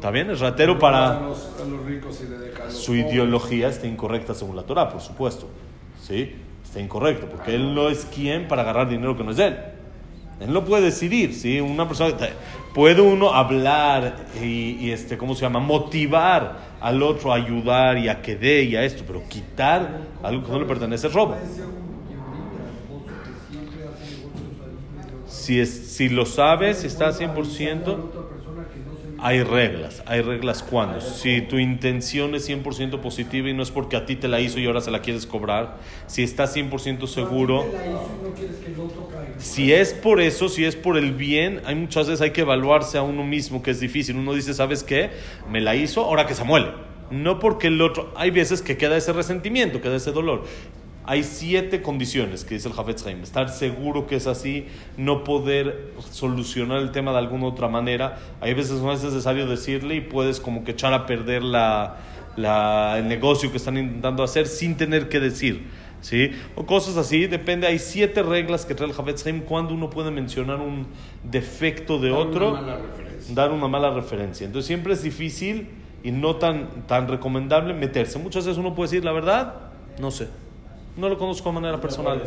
también 0.00 0.28
es 0.30 0.40
ratero 0.40 0.78
para... 0.78 1.22
Su 2.68 2.94
ideología 2.94 3.68
está 3.68 3.86
incorrecta 3.86 4.34
según 4.34 4.56
la 4.56 4.64
Torah, 4.64 4.90
por 4.90 5.00
supuesto. 5.00 5.48
¿Sí? 6.02 6.34
Está 6.62 6.80
incorrecto, 6.80 7.26
porque 7.26 7.54
él 7.54 7.74
no 7.74 7.88
es 7.88 8.04
quien 8.04 8.46
para 8.46 8.62
agarrar 8.62 8.88
dinero 8.90 9.16
que 9.16 9.24
no 9.24 9.30
es 9.30 9.38
de 9.38 9.46
él. 9.46 9.56
Él 10.40 10.52
no 10.52 10.64
puede 10.64 10.84
decidir, 10.84 11.34
¿sí? 11.34 11.60
Una 11.60 11.86
persona, 11.86 12.16
puede 12.74 13.02
uno 13.02 13.34
hablar 13.34 14.16
y, 14.42 14.90
este, 14.90 15.18
¿cómo 15.18 15.34
se 15.34 15.42
llama? 15.42 15.60
Motivar 15.60 16.70
al 16.80 17.02
otro 17.02 17.32
a 17.32 17.36
ayudar 17.36 17.98
y 17.98 18.08
a 18.08 18.22
que 18.22 18.36
dé 18.36 18.62
y 18.64 18.74
a 18.74 18.82
esto, 18.82 19.04
pero 19.06 19.22
quitar 19.28 20.00
algo 20.22 20.46
que 20.46 20.52
no 20.52 20.60
le 20.60 20.64
pertenece 20.64 21.08
es 21.08 21.12
robo. 21.12 21.36
Si, 25.26 25.60
es, 25.60 25.70
si 25.70 26.08
lo 26.08 26.24
sabes, 26.24 26.78
si 26.78 26.86
está 26.86 27.10
100%, 27.10 27.96
hay 29.22 29.42
reglas. 29.42 30.02
Hay 30.06 30.22
reglas 30.22 30.62
cuando. 30.62 31.00
Si 31.00 31.42
tu 31.42 31.58
intención 31.58 32.34
es 32.34 32.48
100% 32.48 33.00
positiva 33.00 33.48
y 33.48 33.54
no 33.54 33.62
es 33.62 33.70
porque 33.70 33.96
a 33.96 34.06
ti 34.06 34.16
te 34.16 34.28
la 34.28 34.40
hizo 34.40 34.58
y 34.58 34.66
ahora 34.66 34.80
se 34.80 34.90
la 34.90 35.00
quieres 35.00 35.26
cobrar, 35.26 35.78
si 36.06 36.22
estás 36.22 36.56
100% 36.56 37.06
seguro, 37.06 37.64
si 39.38 39.72
es 39.72 39.92
por 39.92 40.20
eso, 40.20 40.48
si 40.48 40.64
es 40.64 40.76
por 40.76 40.96
el 40.96 41.12
bien, 41.12 41.60
hay 41.64 41.74
muchas 41.74 42.06
veces 42.08 42.22
hay 42.22 42.30
que 42.30 42.42
evaluarse 42.42 42.98
a 42.98 43.02
uno 43.02 43.24
mismo, 43.24 43.62
que 43.62 43.70
es 43.70 43.80
difícil. 43.80 44.16
Uno 44.16 44.34
dice, 44.34 44.54
¿sabes 44.54 44.82
qué? 44.82 45.10
Me 45.50 45.60
la 45.60 45.76
hizo, 45.76 46.04
ahora 46.04 46.26
que 46.26 46.34
se 46.34 46.44
muele. 46.44 46.68
No 47.10 47.40
porque 47.40 47.66
el 47.66 47.80
otro, 47.82 48.12
hay 48.16 48.30
veces 48.30 48.62
que 48.62 48.76
queda 48.76 48.96
ese 48.96 49.12
resentimiento, 49.12 49.80
queda 49.80 49.96
ese 49.96 50.12
dolor. 50.12 50.44
Hay 51.04 51.24
siete 51.24 51.82
condiciones 51.82 52.44
que 52.44 52.54
dice 52.54 52.68
el 52.68 52.74
Jafetz 52.74 53.06
Haim. 53.06 53.22
Estar 53.22 53.48
seguro 53.48 54.06
que 54.06 54.16
es 54.16 54.26
así, 54.26 54.66
no 54.96 55.24
poder 55.24 55.92
solucionar 56.10 56.78
el 56.78 56.92
tema 56.92 57.12
de 57.12 57.18
alguna 57.18 57.46
otra 57.46 57.68
manera. 57.68 58.18
Hay 58.40 58.54
veces 58.54 58.80
no 58.80 58.92
es 58.92 59.02
necesario 59.02 59.46
decirle 59.46 59.96
y 59.96 60.00
puedes 60.00 60.40
como 60.40 60.62
que 60.62 60.72
echar 60.72 60.92
a 60.92 61.06
perder 61.06 61.42
la, 61.42 61.96
la, 62.36 62.96
el 62.98 63.08
negocio 63.08 63.50
que 63.50 63.56
están 63.56 63.78
intentando 63.78 64.22
hacer 64.22 64.46
sin 64.46 64.76
tener 64.76 65.08
que 65.08 65.20
decir. 65.20 65.66
¿Sí? 66.02 66.30
O 66.54 66.64
cosas 66.64 66.96
así, 66.96 67.26
depende. 67.26 67.66
Hay 67.66 67.78
siete 67.78 68.22
reglas 68.22 68.64
que 68.64 68.74
trae 68.74 68.88
el 68.88 68.94
Jafetz 68.94 69.26
Haim 69.26 69.40
cuando 69.40 69.74
uno 69.74 69.90
puede 69.90 70.10
mencionar 70.10 70.60
un 70.60 70.86
defecto 71.24 71.98
de 71.98 72.08
dar 72.08 72.18
otro, 72.18 72.52
una 72.52 72.78
dar 73.34 73.52
una 73.52 73.68
mala 73.68 73.90
referencia. 73.90 74.46
Entonces 74.46 74.66
siempre 74.66 74.94
es 74.94 75.02
difícil 75.02 75.68
y 76.02 76.10
no 76.10 76.36
tan, 76.36 76.86
tan 76.86 77.08
recomendable 77.08 77.74
meterse. 77.74 78.18
Muchas 78.18 78.46
veces 78.46 78.58
uno 78.58 78.74
puede 78.74 78.90
decir, 78.90 79.04
la 79.04 79.12
verdad, 79.12 79.54
no 79.98 80.10
sé. 80.10 80.28
No 81.00 81.08
lo 81.08 81.16
conozco 81.16 81.48
de 81.48 81.54
manera 81.54 81.80
personal. 81.80 82.22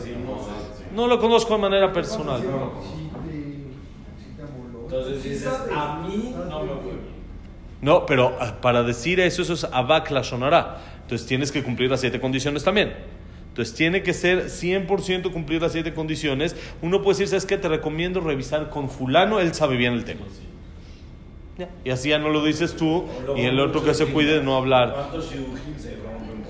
No 0.95 1.05
lo 1.05 1.19
conozco 1.19 1.53
de 1.53 1.59
manera 1.59 1.93
personal. 1.93 2.41
Entonces 4.83 5.23
dices, 5.23 5.47
a 5.71 5.99
mí 5.99 6.33
no 6.35 6.63
me 6.63 6.69
fue 6.69 6.93
No, 7.81 8.05
pero 8.07 8.35
para 8.61 8.81
decir 8.81 9.19
eso, 9.19 9.43
eso 9.43 9.53
es 9.53 9.63
abak 9.65 10.09
la 10.09 10.23
sonará. 10.23 10.81
Entonces 11.03 11.27
tienes 11.27 11.51
que 11.51 11.63
cumplir 11.63 11.91
las 11.91 12.01
siete 12.01 12.19
condiciones 12.19 12.63
también. 12.63 12.93
Entonces 13.49 13.75
tiene 13.75 14.01
que 14.01 14.13
ser 14.13 14.45
100% 14.45 15.31
cumplir 15.31 15.61
las 15.61 15.73
siete 15.73 15.93
condiciones. 15.93 16.55
Uno 16.81 17.03
puede 17.03 17.19
decir, 17.19 17.27
¿sabes 17.27 17.45
qué? 17.45 17.59
Te 17.59 17.69
recomiendo 17.69 18.21
revisar 18.21 18.71
con 18.71 18.89
fulano, 18.89 19.39
él 19.39 19.53
sabe 19.53 19.77
bien 19.77 19.93
el 19.93 20.03
tema. 20.03 20.21
Y 21.85 21.91
así 21.91 22.09
ya 22.09 22.17
no 22.17 22.29
lo 22.29 22.43
dices 22.43 22.75
tú 22.75 23.05
y 23.37 23.41
el 23.41 23.59
otro 23.59 23.83
que 23.83 23.93
se 23.93 24.07
cuide 24.07 24.39
de 24.39 24.43
no 24.43 24.57
hablar. 24.57 24.93
¿Cuántos 24.93 25.25
se? 25.25 26.03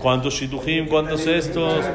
¿Cuántos 0.03 0.33
shidujim? 0.33 0.89
¿Cuántos 0.89 1.25
estos? 1.27 1.85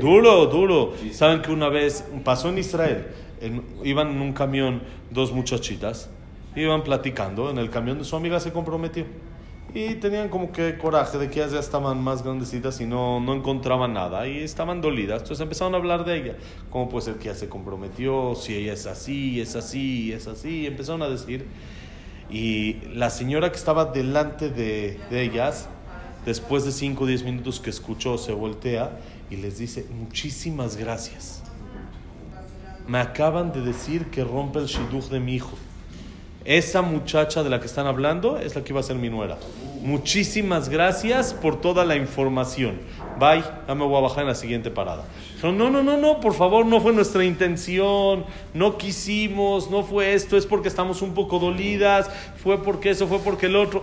Duro, 0.00 0.46
duro. 0.46 0.94
¿Saben 1.12 1.42
que 1.42 1.52
una 1.52 1.68
vez 1.68 2.02
pasó 2.24 2.48
en 2.48 2.56
Israel? 2.56 3.08
En, 3.42 3.62
iban 3.84 4.08
en 4.08 4.22
un 4.22 4.32
camión 4.32 4.80
dos 5.10 5.32
muchachitas, 5.32 6.08
iban 6.56 6.82
platicando, 6.82 7.50
en 7.50 7.58
el 7.58 7.68
camión 7.68 7.98
de 7.98 8.04
su 8.04 8.16
amiga 8.16 8.40
se 8.40 8.54
comprometió. 8.54 9.04
Y 9.74 9.96
tenían 9.96 10.30
como 10.30 10.50
que 10.50 10.78
coraje 10.78 11.18
de 11.18 11.28
que 11.28 11.40
ellas 11.40 11.52
ya 11.52 11.60
estaban 11.60 12.02
más 12.02 12.24
grandecitas 12.24 12.80
y 12.80 12.86
no, 12.86 13.20
no 13.20 13.34
encontraban 13.34 13.92
nada. 13.92 14.26
Y 14.26 14.38
estaban 14.38 14.80
dolidas. 14.80 15.20
Entonces 15.20 15.42
empezaron 15.42 15.74
a 15.74 15.76
hablar 15.76 16.06
de 16.06 16.16
ella. 16.16 16.36
¿Cómo 16.70 16.88
puede 16.88 17.04
ser 17.04 17.16
que 17.16 17.28
ella 17.28 17.38
se 17.38 17.50
comprometió? 17.50 18.34
Si 18.34 18.54
ella 18.54 18.72
es 18.72 18.86
así, 18.86 19.42
es 19.42 19.54
así, 19.56 20.10
es 20.10 20.26
así. 20.26 20.60
Y 20.60 20.66
empezaron 20.68 21.02
a 21.02 21.10
decir. 21.10 21.44
Y 22.30 22.76
la 22.94 23.10
señora 23.10 23.50
que 23.50 23.58
estaba 23.58 23.84
delante 23.84 24.48
de, 24.48 24.98
de 25.10 25.22
ellas, 25.22 25.68
después 26.28 26.66
de 26.66 26.72
5 26.72 27.04
o 27.04 27.06
10 27.06 27.24
minutos 27.24 27.58
que 27.58 27.70
escuchó, 27.70 28.18
se 28.18 28.32
voltea 28.32 28.98
y 29.30 29.36
les 29.36 29.58
dice, 29.58 29.86
muchísimas 29.98 30.76
gracias. 30.76 31.42
Me 32.86 32.98
acaban 32.98 33.50
de 33.50 33.62
decir 33.62 34.06
que 34.06 34.24
rompe 34.24 34.58
el 34.58 34.66
shidduch 34.66 35.06
de 35.06 35.20
mi 35.20 35.36
hijo. 35.36 35.56
Esa 36.44 36.82
muchacha 36.82 37.42
de 37.42 37.48
la 37.48 37.60
que 37.60 37.66
están 37.66 37.86
hablando 37.86 38.38
es 38.38 38.54
la 38.54 38.62
que 38.62 38.72
iba 38.72 38.80
a 38.80 38.82
ser 38.82 38.96
mi 38.96 39.08
nuera. 39.08 39.38
Muchísimas 39.82 40.68
gracias 40.68 41.32
por 41.32 41.60
toda 41.60 41.84
la 41.86 41.96
información. 41.96 42.78
Bye, 43.18 43.44
ya 43.66 43.74
me 43.74 43.84
voy 43.84 43.96
a 43.96 44.00
bajar 44.00 44.20
en 44.20 44.28
la 44.28 44.34
siguiente 44.34 44.70
parada. 44.70 45.04
No, 45.42 45.52
no, 45.52 45.70
no, 45.70 45.82
no, 45.82 45.96
no, 45.96 46.20
por 46.20 46.34
favor, 46.34 46.66
no 46.66 46.80
fue 46.80 46.92
nuestra 46.92 47.24
intención, 47.24 48.24
no 48.52 48.76
quisimos, 48.76 49.70
no 49.70 49.82
fue 49.82 50.12
esto, 50.12 50.36
es 50.36 50.44
porque 50.44 50.68
estamos 50.68 51.00
un 51.00 51.14
poco 51.14 51.38
dolidas, 51.38 52.10
fue 52.42 52.62
porque 52.62 52.90
eso, 52.90 53.06
fue 53.06 53.18
porque 53.18 53.46
el 53.46 53.56
otro. 53.56 53.82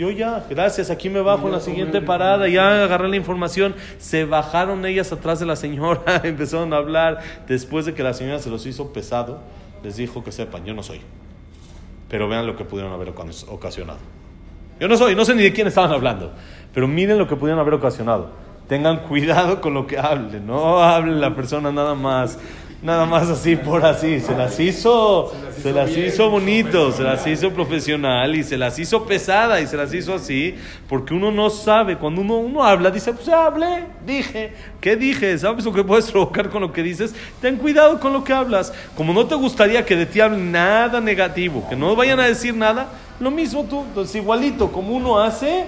Yo 0.00 0.10
ya, 0.10 0.46
gracias, 0.48 0.88
aquí 0.88 1.10
me 1.10 1.20
bajo 1.20 1.48
en 1.48 1.52
la 1.52 1.60
siguiente 1.60 2.00
parada, 2.00 2.48
ya 2.48 2.84
agarré 2.84 3.06
la 3.10 3.16
información, 3.16 3.74
se 3.98 4.24
bajaron 4.24 4.86
ellas 4.86 5.12
atrás 5.12 5.40
de 5.40 5.44
la 5.44 5.56
señora, 5.56 6.22
empezaron 6.24 6.72
a 6.72 6.78
hablar, 6.78 7.18
después 7.46 7.84
de 7.84 7.92
que 7.92 8.02
la 8.02 8.14
señora 8.14 8.38
se 8.38 8.48
los 8.48 8.64
hizo 8.64 8.94
pesado, 8.94 9.42
les 9.84 9.96
dijo 9.96 10.24
que 10.24 10.32
sepan, 10.32 10.64
yo 10.64 10.72
no 10.72 10.82
soy, 10.82 11.02
pero 12.08 12.30
vean 12.30 12.46
lo 12.46 12.56
que 12.56 12.64
pudieron 12.64 12.94
haber 12.94 13.10
ocasionado. 13.10 13.98
Yo 14.80 14.88
no 14.88 14.96
soy, 14.96 15.14
no 15.14 15.26
sé 15.26 15.34
ni 15.34 15.42
de 15.42 15.52
quién 15.52 15.66
estaban 15.66 15.92
hablando, 15.92 16.32
pero 16.72 16.88
miren 16.88 17.18
lo 17.18 17.28
que 17.28 17.36
pudieron 17.36 17.60
haber 17.60 17.74
ocasionado. 17.74 18.30
Tengan 18.68 19.00
cuidado 19.00 19.60
con 19.60 19.74
lo 19.74 19.86
que 19.86 19.98
hablen, 19.98 20.46
no 20.46 20.82
hable 20.82 21.14
la 21.16 21.34
persona 21.34 21.70
nada 21.72 21.94
más 21.94 22.38
nada 22.82 23.06
más 23.06 23.28
así 23.28 23.56
por 23.56 23.84
así. 23.84 24.20
Se 24.20 24.34
las 24.34 24.58
hizo, 24.58 25.32
se 25.62 25.72
las 25.72 25.96
hizo 25.96 26.30
bonito, 26.30 26.92
se 26.92 27.02
las 27.02 27.26
hizo 27.26 27.50
profesional 27.50 28.34
y 28.34 28.42
se 28.42 28.56
las 28.56 28.78
hizo 28.78 29.04
pesada 29.04 29.60
y 29.60 29.66
se 29.66 29.76
las 29.76 29.92
hizo 29.92 30.14
así, 30.14 30.54
porque 30.88 31.14
uno 31.14 31.30
no 31.30 31.50
sabe. 31.50 31.96
Cuando 31.96 32.20
uno, 32.22 32.38
uno 32.38 32.64
habla, 32.64 32.90
dice, 32.90 33.12
pues 33.12 33.28
hablé, 33.28 33.84
dije, 34.06 34.52
¿qué 34.80 34.96
dije? 34.96 35.36
¿Sabes 35.38 35.64
lo 35.64 35.72
que 35.72 35.84
puedes 35.84 36.10
provocar 36.10 36.50
con 36.50 36.62
lo 36.62 36.72
que 36.72 36.82
dices? 36.82 37.14
Ten 37.40 37.56
cuidado 37.56 38.00
con 38.00 38.12
lo 38.12 38.24
que 38.24 38.32
hablas. 38.32 38.72
Como 38.96 39.12
no 39.12 39.26
te 39.26 39.34
gustaría 39.34 39.84
que 39.84 39.96
de 39.96 40.06
ti 40.06 40.20
hablen 40.20 40.52
nada 40.52 41.00
negativo, 41.00 41.66
que 41.68 41.76
no 41.76 41.94
vayan 41.96 42.20
a 42.20 42.26
decir 42.26 42.54
nada, 42.54 42.88
lo 43.18 43.30
mismo 43.30 43.64
tú. 43.64 43.82
Entonces, 43.82 44.16
igualito, 44.16 44.72
como 44.72 44.94
uno 44.96 45.20
hace, 45.20 45.66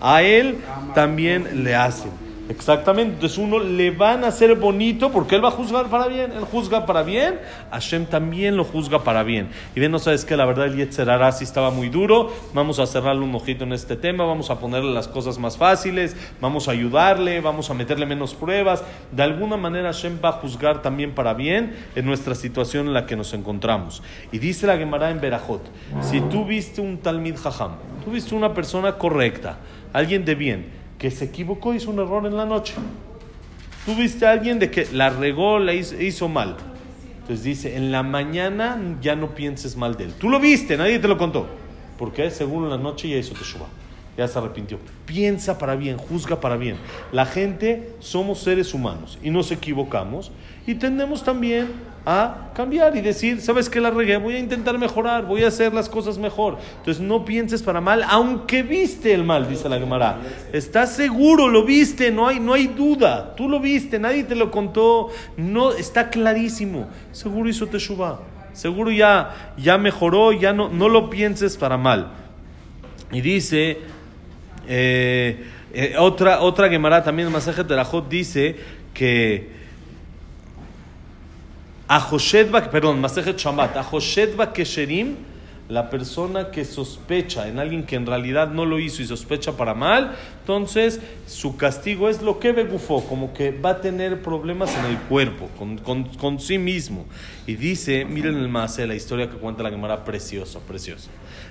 a 0.00 0.22
él 0.22 0.58
también 0.94 1.64
le 1.64 1.74
hacen. 1.74 2.31
Exactamente, 2.48 3.14
entonces 3.14 3.38
uno 3.38 3.60
le 3.60 3.92
van 3.92 4.24
a 4.24 4.28
hacer 4.28 4.54
bonito 4.56 5.12
porque 5.12 5.36
él 5.36 5.44
va 5.44 5.48
a 5.48 5.52
juzgar 5.52 5.86
para 5.86 6.08
bien, 6.08 6.32
él 6.32 6.44
juzga 6.44 6.86
para 6.86 7.04
bien, 7.04 7.38
Hashem 7.70 8.06
también 8.06 8.56
lo 8.56 8.64
juzga 8.64 9.04
para 9.04 9.22
bien. 9.22 9.48
Y 9.76 9.80
bien, 9.80 9.92
no 9.92 10.00
sabes 10.00 10.24
que 10.24 10.36
la 10.36 10.44
verdad 10.44 10.66
el 10.66 10.76
Yetzerará 10.76 11.30
sí 11.30 11.44
estaba 11.44 11.70
muy 11.70 11.88
duro, 11.88 12.32
vamos 12.52 12.80
a 12.80 12.86
cerrarle 12.86 13.22
un 13.22 13.34
ojito 13.34 13.62
en 13.62 13.72
este 13.72 13.94
tema, 13.94 14.24
vamos 14.24 14.50
a 14.50 14.58
ponerle 14.58 14.92
las 14.92 15.06
cosas 15.06 15.38
más 15.38 15.56
fáciles, 15.56 16.16
vamos 16.40 16.66
a 16.66 16.72
ayudarle, 16.72 17.40
vamos 17.40 17.70
a 17.70 17.74
meterle 17.74 18.06
menos 18.06 18.34
pruebas. 18.34 18.82
De 19.12 19.22
alguna 19.22 19.56
manera 19.56 19.92
Hashem 19.92 20.18
va 20.22 20.30
a 20.30 20.32
juzgar 20.32 20.82
también 20.82 21.14
para 21.14 21.34
bien 21.34 21.76
en 21.94 22.04
nuestra 22.04 22.34
situación 22.34 22.88
en 22.88 22.92
la 22.92 23.06
que 23.06 23.14
nos 23.14 23.34
encontramos. 23.34 24.02
Y 24.32 24.38
dice 24.38 24.66
la 24.66 24.76
Gemara 24.76 25.10
en 25.10 25.20
Berajot, 25.20 25.62
si 26.00 26.20
tú 26.22 26.44
viste 26.44 26.80
un 26.80 26.98
Talmid 26.98 27.36
Jajam, 27.36 27.76
tú 28.04 28.10
viste 28.10 28.34
una 28.34 28.52
persona 28.52 28.98
correcta, 28.98 29.58
alguien 29.92 30.24
de 30.24 30.34
bien, 30.34 30.81
que 31.02 31.10
se 31.10 31.24
equivocó, 31.24 31.74
hizo 31.74 31.90
un 31.90 31.98
error 31.98 32.24
en 32.26 32.36
la 32.36 32.46
noche. 32.46 32.74
Tú 33.84 33.96
viste 33.96 34.24
a 34.24 34.30
alguien 34.30 34.60
de 34.60 34.70
que 34.70 34.86
la 34.92 35.10
regó, 35.10 35.58
la 35.58 35.74
hizo, 35.74 36.28
mal. 36.28 36.56
Entonces 37.22 37.42
dice, 37.42 37.76
en 37.76 37.90
la 37.90 38.04
mañana 38.04 38.78
ya 39.00 39.16
no 39.16 39.34
pienses 39.34 39.76
mal 39.76 39.96
de 39.96 40.04
él. 40.04 40.14
Tú 40.14 40.30
lo 40.30 40.38
viste, 40.38 40.76
nadie 40.76 41.00
te 41.00 41.08
lo 41.08 41.18
contó. 41.18 41.48
Porque 41.98 42.30
según 42.30 42.70
la 42.70 42.78
noche 42.78 43.08
ya 43.08 43.16
hizo 43.16 43.34
teshuva. 43.34 43.66
Ya 44.16 44.28
se 44.28 44.38
arrepintió. 44.38 44.78
Piensa 45.06 45.58
para 45.58 45.74
bien, 45.74 45.96
juzga 45.96 46.40
para 46.40 46.56
bien. 46.56 46.76
La 47.12 47.24
gente 47.24 47.94
somos 47.98 48.40
seres 48.40 48.74
humanos 48.74 49.18
y 49.22 49.30
nos 49.30 49.50
equivocamos 49.50 50.30
y 50.66 50.74
tendemos 50.74 51.24
también 51.24 51.68
a 52.04 52.50
cambiar 52.54 52.96
y 52.96 53.00
decir, 53.00 53.40
¿sabes 53.40 53.70
qué 53.70 53.80
la 53.80 53.90
regué? 53.90 54.16
Voy 54.16 54.34
a 54.34 54.38
intentar 54.38 54.76
mejorar, 54.76 55.24
voy 55.24 55.44
a 55.44 55.48
hacer 55.48 55.72
las 55.72 55.88
cosas 55.88 56.18
mejor. 56.18 56.58
Entonces 56.78 57.02
no 57.02 57.24
pienses 57.24 57.62
para 57.62 57.80
mal, 57.80 58.04
aunque 58.08 58.62
viste 58.62 59.14
el 59.14 59.24
mal, 59.24 59.48
dice 59.48 59.68
la 59.68 59.78
Gemara. 59.78 60.18
Estás 60.52 60.94
seguro, 60.94 61.48
lo 61.48 61.64
viste, 61.64 62.10
no 62.10 62.26
hay, 62.26 62.40
no 62.40 62.54
hay 62.54 62.66
duda. 62.66 63.34
Tú 63.36 63.48
lo 63.48 63.60
viste, 63.60 63.98
nadie 63.98 64.24
te 64.24 64.34
lo 64.34 64.50
contó, 64.50 65.08
no, 65.36 65.72
está 65.72 66.10
clarísimo. 66.10 66.88
Seguro 67.12 67.48
hizo 67.48 67.66
Teshuvah, 67.66 68.20
seguro 68.52 68.90
ya, 68.90 69.54
ya 69.56 69.78
mejoró, 69.78 70.32
ya 70.32 70.52
no, 70.52 70.68
no 70.68 70.88
lo 70.88 71.08
pienses 71.08 71.56
para 71.56 71.76
mal. 71.76 72.12
Y 73.12 73.20
dice, 73.20 73.78
eh, 74.68 75.44
eh, 75.72 75.94
otra, 75.98 76.40
otra 76.40 76.68
Gemara 76.68 77.02
también, 77.02 77.30
Masaje 77.30 77.64
Terajot, 77.64 78.08
dice 78.08 78.56
que 78.94 79.50
Ajoshetba, 81.88 82.70
perdón, 82.70 83.00
Masejet 83.00 83.38
Shambat, 83.38 83.76
Ajoshetba 83.76 84.52
Kesherim, 84.52 85.16
la 85.72 85.88
persona 85.88 86.50
que 86.50 86.66
sospecha 86.66 87.48
en 87.48 87.58
alguien 87.58 87.84
que 87.84 87.96
en 87.96 88.04
realidad 88.04 88.50
no 88.50 88.66
lo 88.66 88.78
hizo 88.78 89.00
y 89.00 89.06
sospecha 89.06 89.56
para 89.56 89.72
mal, 89.72 90.14
entonces 90.40 91.00
su 91.26 91.56
castigo 91.56 92.10
es 92.10 92.20
lo 92.20 92.38
que 92.38 92.52
begufó, 92.52 93.02
como 93.04 93.32
que 93.32 93.52
va 93.52 93.70
a 93.70 93.80
tener 93.80 94.20
problemas 94.20 94.76
en 94.76 94.84
el 94.84 94.98
cuerpo, 94.98 95.48
con, 95.58 95.78
con, 95.78 96.04
con 96.04 96.38
sí 96.40 96.58
mismo. 96.58 97.06
Y 97.46 97.54
dice, 97.54 98.04
miren 98.04 98.36
el 98.36 98.50
Maase, 98.50 98.86
la 98.86 98.94
historia 98.94 99.30
que 99.30 99.38
cuenta 99.38 99.62
la 99.62 99.70
Gemara, 99.70 100.04
preciosa, 100.04 100.58
preciosa. 100.60 101.08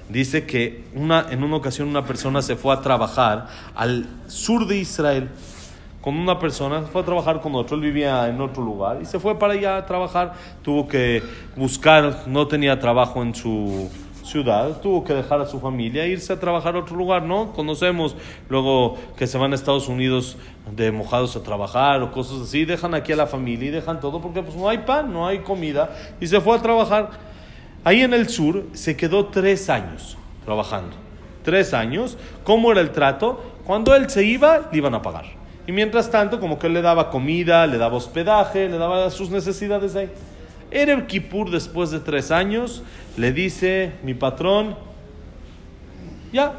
Dice 0.07 0.45
que 0.45 0.83
una, 0.93 1.25
en 1.31 1.43
una 1.43 1.55
ocasión 1.55 1.87
una 1.87 2.05
persona 2.05 2.43
se 2.43 2.55
fue 2.55 2.75
a 2.75 2.81
trabajar 2.81 3.47
al 3.73 4.05
sur 4.27 4.67
de 4.67 4.77
Israel 4.77 5.29
con 6.01 6.17
una 6.17 6.37
persona, 6.39 6.81
fue 6.83 7.01
a 7.01 7.05
trabajar 7.05 7.41
con 7.41 7.55
otro, 7.55 7.75
él 7.75 7.81
vivía 7.81 8.27
en 8.27 8.41
otro 8.41 8.63
lugar 8.63 8.99
y 9.01 9.05
se 9.05 9.19
fue 9.19 9.37
para 9.37 9.53
allá 9.53 9.77
a 9.77 9.85
trabajar, 9.85 10.33
tuvo 10.63 10.87
que 10.87 11.21
buscar, 11.55 12.23
no 12.27 12.47
tenía 12.47 12.79
trabajo 12.79 13.21
en 13.21 13.35
su 13.35 13.89
tuvo 14.81 15.03
que 15.03 15.13
dejar 15.13 15.41
a 15.41 15.45
su 15.45 15.59
familia 15.59 16.05
e 16.05 16.09
irse 16.09 16.33
a 16.33 16.39
trabajar 16.39 16.75
a 16.75 16.79
otro 16.79 16.95
lugar, 16.95 17.23
¿no? 17.23 17.51
Conocemos 17.53 18.15
luego 18.49 18.97
que 19.17 19.27
se 19.27 19.37
van 19.37 19.51
a 19.51 19.55
Estados 19.55 19.87
Unidos 19.87 20.37
de 20.75 20.91
mojados 20.91 21.35
a 21.35 21.43
trabajar 21.43 22.01
o 22.01 22.11
cosas 22.11 22.41
así, 22.41 22.65
dejan 22.65 22.93
aquí 22.93 23.11
a 23.11 23.15
la 23.15 23.27
familia 23.27 23.67
y 23.67 23.71
dejan 23.71 23.99
todo 23.99 24.21
porque 24.21 24.41
pues 24.41 24.55
no 24.55 24.69
hay 24.69 24.79
pan, 24.79 25.11
no 25.11 25.27
hay 25.27 25.39
comida 25.39 25.95
y 26.19 26.27
se 26.27 26.39
fue 26.39 26.57
a 26.57 26.61
trabajar. 26.61 27.09
Ahí 27.83 28.01
en 28.01 28.13
el 28.13 28.29
sur 28.29 28.65
se 28.73 28.95
quedó 28.95 29.27
tres 29.27 29.69
años 29.69 30.17
trabajando, 30.45 30.95
tres 31.43 31.73
años. 31.73 32.17
¿Cómo 32.43 32.71
era 32.71 32.81
el 32.81 32.91
trato? 32.91 33.43
Cuando 33.65 33.95
él 33.95 34.09
se 34.09 34.23
iba, 34.23 34.69
le 34.71 34.77
iban 34.77 34.93
a 34.93 35.01
pagar. 35.01 35.25
Y 35.67 35.71
mientras 35.71 36.09
tanto, 36.09 36.39
como 36.39 36.57
que 36.57 36.67
él 36.67 36.73
le 36.73 36.81
daba 36.81 37.09
comida, 37.09 37.67
le 37.67 37.77
daba 37.77 37.97
hospedaje, 37.97 38.67
le 38.67 38.77
daba 38.77 39.09
sus 39.09 39.29
necesidades 39.29 39.95
ahí. 39.95 40.09
Era 40.71 41.05
Kippur 41.05 41.51
después 41.51 41.91
de 41.91 41.99
tres 41.99 42.31
años, 42.31 42.81
le 43.17 43.33
dice 43.33 43.91
mi 44.03 44.13
patrón, 44.13 44.77
ya, 46.31 46.53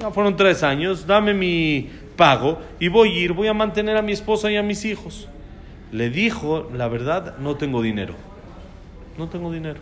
ya 0.00 0.10
fueron 0.10 0.36
tres 0.36 0.64
años, 0.64 1.06
dame 1.06 1.32
mi 1.32 1.88
pago 2.16 2.58
y 2.80 2.88
voy 2.88 3.10
a 3.10 3.20
ir, 3.20 3.32
voy 3.32 3.46
a 3.46 3.54
mantener 3.54 3.96
a 3.96 4.02
mi 4.02 4.12
esposa 4.12 4.50
y 4.50 4.56
a 4.56 4.62
mis 4.62 4.84
hijos. 4.84 5.28
Le 5.92 6.10
dijo, 6.10 6.68
la 6.74 6.88
verdad, 6.88 7.36
no 7.38 7.56
tengo 7.56 7.80
dinero. 7.80 8.14
No 9.16 9.28
tengo 9.28 9.52
dinero. 9.52 9.78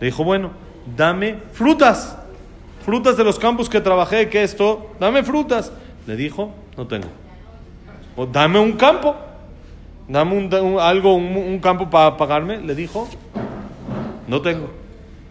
Le 0.00 0.06
dijo, 0.06 0.22
bueno, 0.22 0.52
dame 0.96 1.38
frutas. 1.52 2.16
Frutas 2.84 3.16
de 3.16 3.24
los 3.24 3.38
campos 3.38 3.68
que 3.68 3.80
trabajé, 3.80 4.28
que 4.28 4.44
esto, 4.44 4.94
dame 5.00 5.24
frutas. 5.24 5.72
Le 6.06 6.14
dijo, 6.14 6.54
no 6.76 6.86
tengo. 6.86 7.08
O 8.14 8.26
dame 8.26 8.60
un 8.60 8.72
campo, 8.72 9.16
dame 10.08 10.36
un, 10.36 10.78
algo, 10.80 11.14
un, 11.14 11.58
campo 11.60 11.88
para 11.88 12.16
pagarme. 12.16 12.58
Le 12.58 12.74
dijo, 12.74 13.08
no 14.26 14.40
tengo. 14.40 14.70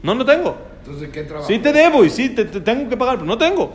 No, 0.02 0.16
no 0.16 0.26
tengo. 0.26 0.58
Entonces, 0.80 1.10
¿qué 1.10 1.24
trabajo? 1.24 1.48
Sí 1.48 1.60
te 1.60 1.72
debo 1.72 2.04
y 2.04 2.10
sí 2.10 2.30
te, 2.30 2.46
tengo 2.46 2.90
que 2.90 2.98
pagar, 2.98 3.16
pero 3.16 3.28
no 3.28 3.38
tengo. 3.38 3.72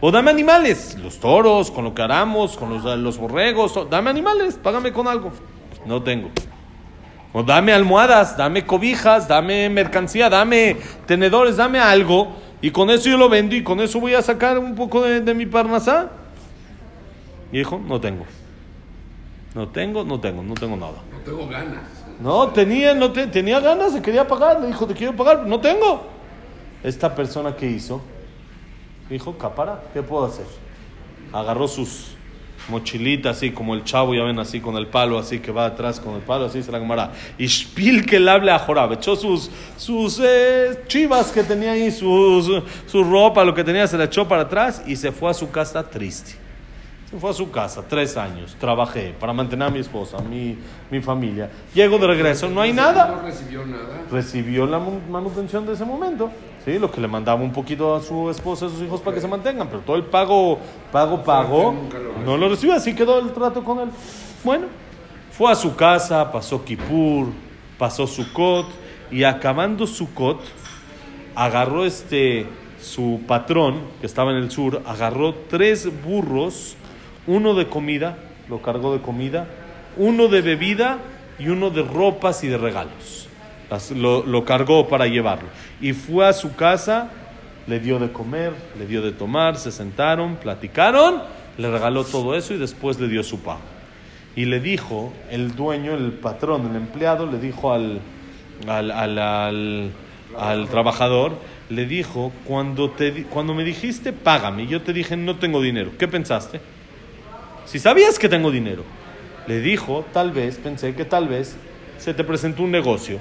O 0.00 0.10
dame 0.10 0.30
animales, 0.30 0.96
los 1.02 1.18
toros, 1.18 1.70
con 1.70 1.84
lo 1.84 1.94
que 1.94 2.02
haramos, 2.02 2.56
con 2.56 2.70
los, 2.70 2.98
los 2.98 3.18
borregos, 3.18 3.78
dame 3.90 4.10
animales, 4.10 4.58
págame 4.62 4.92
con 4.92 5.08
algo. 5.08 5.32
No 5.86 6.02
tengo. 6.02 6.30
O 7.32 7.42
dame 7.42 7.72
almohadas, 7.72 8.36
dame 8.36 8.64
cobijas, 8.64 9.28
dame 9.28 9.68
mercancía, 9.68 10.30
dame 10.30 10.76
tenedores, 11.06 11.56
dame 11.56 11.78
algo. 11.78 12.28
Y 12.60 12.70
con 12.70 12.90
eso 12.90 13.08
yo 13.08 13.16
lo 13.16 13.28
vendo 13.28 13.54
y 13.54 13.62
con 13.62 13.80
eso 13.80 14.00
voy 14.00 14.14
a 14.14 14.22
sacar 14.22 14.58
un 14.58 14.74
poco 14.74 15.02
de, 15.02 15.20
de 15.20 15.34
mi 15.34 15.46
parnasá. 15.46 16.10
Y 17.52 17.58
dijo, 17.58 17.80
no 17.84 18.00
tengo. 18.00 18.24
No 19.54 19.68
tengo, 19.68 20.04
no 20.04 20.20
tengo, 20.20 20.42
no 20.42 20.54
tengo 20.54 20.76
nada. 20.76 21.02
No 21.10 21.18
tengo 21.24 21.48
ganas. 21.48 21.82
No, 22.20 22.48
tenía, 22.48 22.94
no 22.94 23.12
tenía 23.12 23.60
ganas, 23.60 23.92
se 23.92 24.02
quería 24.02 24.26
pagar. 24.26 24.60
Le 24.60 24.66
dijo, 24.68 24.86
te 24.86 24.94
quiero 24.94 25.14
pagar, 25.16 25.46
no 25.46 25.60
tengo. 25.60 26.02
Esta 26.82 27.14
persona 27.14 27.54
que 27.56 27.66
hizo, 27.66 28.00
dijo, 29.08 29.36
capara, 29.36 29.82
¿qué 29.92 30.02
puedo 30.02 30.24
hacer? 30.24 30.46
Agarró 31.32 31.66
sus 31.66 32.12
mochilitas 32.68 33.36
así 33.36 33.50
como 33.50 33.74
el 33.74 33.84
chavo, 33.84 34.14
ya 34.14 34.22
ven 34.24 34.38
así 34.38 34.60
con 34.60 34.76
el 34.76 34.86
palo, 34.86 35.18
así 35.18 35.38
que 35.38 35.50
va 35.50 35.66
atrás 35.66 35.98
con 35.98 36.14
el 36.14 36.20
palo, 36.20 36.44
así 36.46 36.62
se 36.62 36.70
la 36.70 36.78
cámara. 36.78 37.12
Y 37.38 37.48
Spil 37.48 38.04
que 38.04 38.20
le 38.20 38.30
hable 38.30 38.50
a 38.50 38.58
Jorab, 38.58 38.92
echó 38.92 39.16
sus, 39.16 39.50
sus 39.76 40.20
eh, 40.22 40.82
chivas 40.86 41.32
que 41.32 41.42
tenía 41.42 41.72
ahí, 41.72 41.90
sus, 41.90 42.62
su 42.86 43.04
ropa, 43.04 43.44
lo 43.44 43.54
que 43.54 43.64
tenía, 43.64 43.86
se 43.86 43.96
la 43.96 44.04
echó 44.04 44.28
para 44.28 44.42
atrás 44.42 44.82
y 44.86 44.96
se 44.96 45.12
fue 45.12 45.30
a 45.30 45.34
su 45.34 45.50
casa 45.50 45.88
triste. 45.88 46.47
Se 47.10 47.16
fue 47.16 47.30
a 47.30 47.32
su 47.32 47.50
casa, 47.50 47.82
tres 47.88 48.18
años, 48.18 48.54
trabajé 48.60 49.14
para 49.18 49.32
mantener 49.32 49.68
a 49.68 49.70
mi 49.70 49.78
esposa, 49.78 50.18
mi, 50.18 50.58
mi 50.90 51.00
familia. 51.00 51.48
Llego 51.72 51.96
de 51.96 52.06
regreso, 52.06 52.50
no 52.50 52.60
hay 52.60 52.74
nada. 52.74 53.08
No 53.08 53.22
recibió 53.22 53.64
nada. 53.64 54.02
Recibió 54.10 54.66
la 54.66 54.78
manutención 54.78 55.64
de 55.64 55.72
ese 55.72 55.86
momento, 55.86 56.30
¿sí? 56.66 56.78
Lo 56.78 56.90
que 56.90 57.00
le 57.00 57.08
mandaba 57.08 57.40
un 57.40 57.50
poquito 57.50 57.94
a 57.94 58.02
su 58.02 58.28
esposa 58.28 58.66
y 58.66 58.68
a 58.68 58.70
sus 58.72 58.82
hijos 58.82 59.00
para 59.00 59.14
que 59.14 59.22
se 59.22 59.28
mantengan, 59.28 59.68
pero 59.68 59.80
todo 59.80 59.96
el 59.96 60.04
pago, 60.04 60.58
pago, 60.92 61.24
pago, 61.24 61.74
no 62.26 62.36
lo 62.36 62.50
recibió, 62.50 62.76
así 62.76 62.94
quedó 62.94 63.20
el 63.20 63.32
trato 63.32 63.64
con 63.64 63.80
él. 63.80 63.88
Bueno, 64.44 64.66
fue 65.30 65.50
a 65.50 65.54
su 65.54 65.74
casa, 65.74 66.30
pasó 66.30 66.62
Kippur, 66.62 67.28
pasó 67.78 68.06
Sukkot, 68.06 68.66
y 69.10 69.24
acabando 69.24 69.86
Sukkot, 69.86 70.40
agarró 71.34 71.86
este, 71.86 72.46
su 72.78 73.22
patrón, 73.26 73.80
que 73.98 74.06
estaba 74.06 74.30
en 74.32 74.36
el 74.36 74.50
sur, 74.50 74.82
agarró 74.84 75.34
tres 75.48 75.88
burros 76.04 76.76
uno 77.28 77.54
de 77.54 77.68
comida, 77.68 78.16
lo 78.48 78.60
cargó 78.62 78.92
de 78.92 79.00
comida, 79.00 79.46
uno 79.96 80.28
de 80.28 80.40
bebida 80.40 80.98
y 81.38 81.48
uno 81.48 81.70
de 81.70 81.82
ropas 81.82 82.42
y 82.42 82.48
de 82.48 82.56
regalos. 82.58 83.28
lo, 83.94 84.44
cargó 84.44 84.88
para 84.88 85.06
llevarlo. 85.06 85.48
Y 85.80 85.92
fue 85.92 86.26
a 86.26 86.32
su 86.32 86.56
casa, 86.56 87.10
le 87.66 87.80
dio 87.80 87.98
de 87.98 88.10
comer, 88.10 88.52
le 88.78 88.86
dio 88.86 89.02
de 89.02 89.12
tomar, 89.12 89.56
se 89.58 89.70
sentaron, 89.70 90.36
platicaron, 90.36 91.22
le 91.58 91.70
regaló 91.70 92.02
todo 92.04 92.34
eso 92.34 92.54
y 92.54 92.56
después 92.56 92.98
le 92.98 93.08
dio 93.08 93.22
su 93.22 93.42
pago. 93.42 93.60
Y 94.34 94.46
le 94.46 94.58
dijo, 94.58 95.12
el 95.30 95.54
dueño, 95.54 95.94
el 95.94 96.12
patrón, 96.12 96.70
el 96.70 96.76
empleado, 96.76 97.26
le 97.26 97.38
dijo 97.38 97.72
al, 97.74 98.00
al, 98.66 98.90
al, 98.90 99.90
al 100.38 100.68
trabajador, 100.68 101.36
le 101.68 101.84
dijo, 101.84 102.32
cuando, 102.44 102.90
te, 102.90 103.24
cuando 103.24 103.52
me 103.52 103.64
dijiste, 103.64 104.14
págame, 104.14 104.66
yo 104.66 104.80
te 104.80 104.94
dije, 104.94 105.14
no 105.14 105.36
tengo 105.36 105.60
dinero, 105.60 105.90
¿qué 105.98 106.08
pensaste? 106.08 106.60
Si 107.68 107.78
sabías 107.78 108.18
que 108.18 108.30
tengo 108.30 108.50
dinero, 108.50 108.82
le 109.46 109.60
dijo, 109.60 110.06
tal 110.14 110.32
vez, 110.32 110.56
pensé 110.56 110.94
que 110.94 111.04
tal 111.04 111.28
vez 111.28 111.54
se 111.98 112.14
te 112.14 112.24
presentó 112.24 112.62
un 112.62 112.70
negocio 112.70 113.18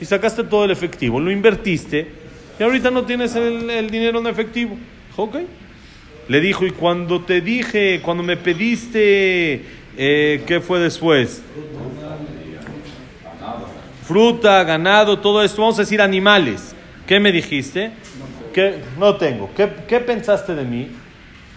y 0.00 0.04
sacaste 0.04 0.44
todo 0.44 0.66
el 0.66 0.70
efectivo, 0.70 1.18
lo 1.18 1.32
invertiste 1.32 2.06
y 2.60 2.62
ahorita 2.62 2.92
no 2.92 3.04
tienes 3.04 3.34
el, 3.34 3.90
dinero 3.90 4.20
en 4.20 4.28
efectivo. 4.28 4.76
Dijo, 5.08 5.22
ok. 5.24 5.36
Le 6.28 6.40
dijo, 6.40 6.64
y 6.64 6.70
cuando 6.70 7.22
te 7.22 7.40
dije, 7.40 8.00
cuando 8.00 8.22
me 8.22 8.36
pediste 8.36 9.64
Eh, 10.00 10.44
¿Qué 10.46 10.60
fue 10.60 10.78
después? 10.78 11.42
Fruta, 14.04 14.62
ganado, 14.62 15.18
todo 15.18 15.42
esto. 15.42 15.60
Vamos 15.60 15.76
a 15.76 15.82
decir 15.82 16.00
animales. 16.00 16.72
¿Qué 17.04 17.18
me 17.18 17.32
dijiste? 17.32 17.90
¿Qué? 18.54 18.76
No 18.96 19.16
tengo. 19.16 19.50
¿Qué, 19.56 19.68
¿Qué 19.88 19.98
pensaste 19.98 20.54
de 20.54 20.62
mí? 20.62 20.88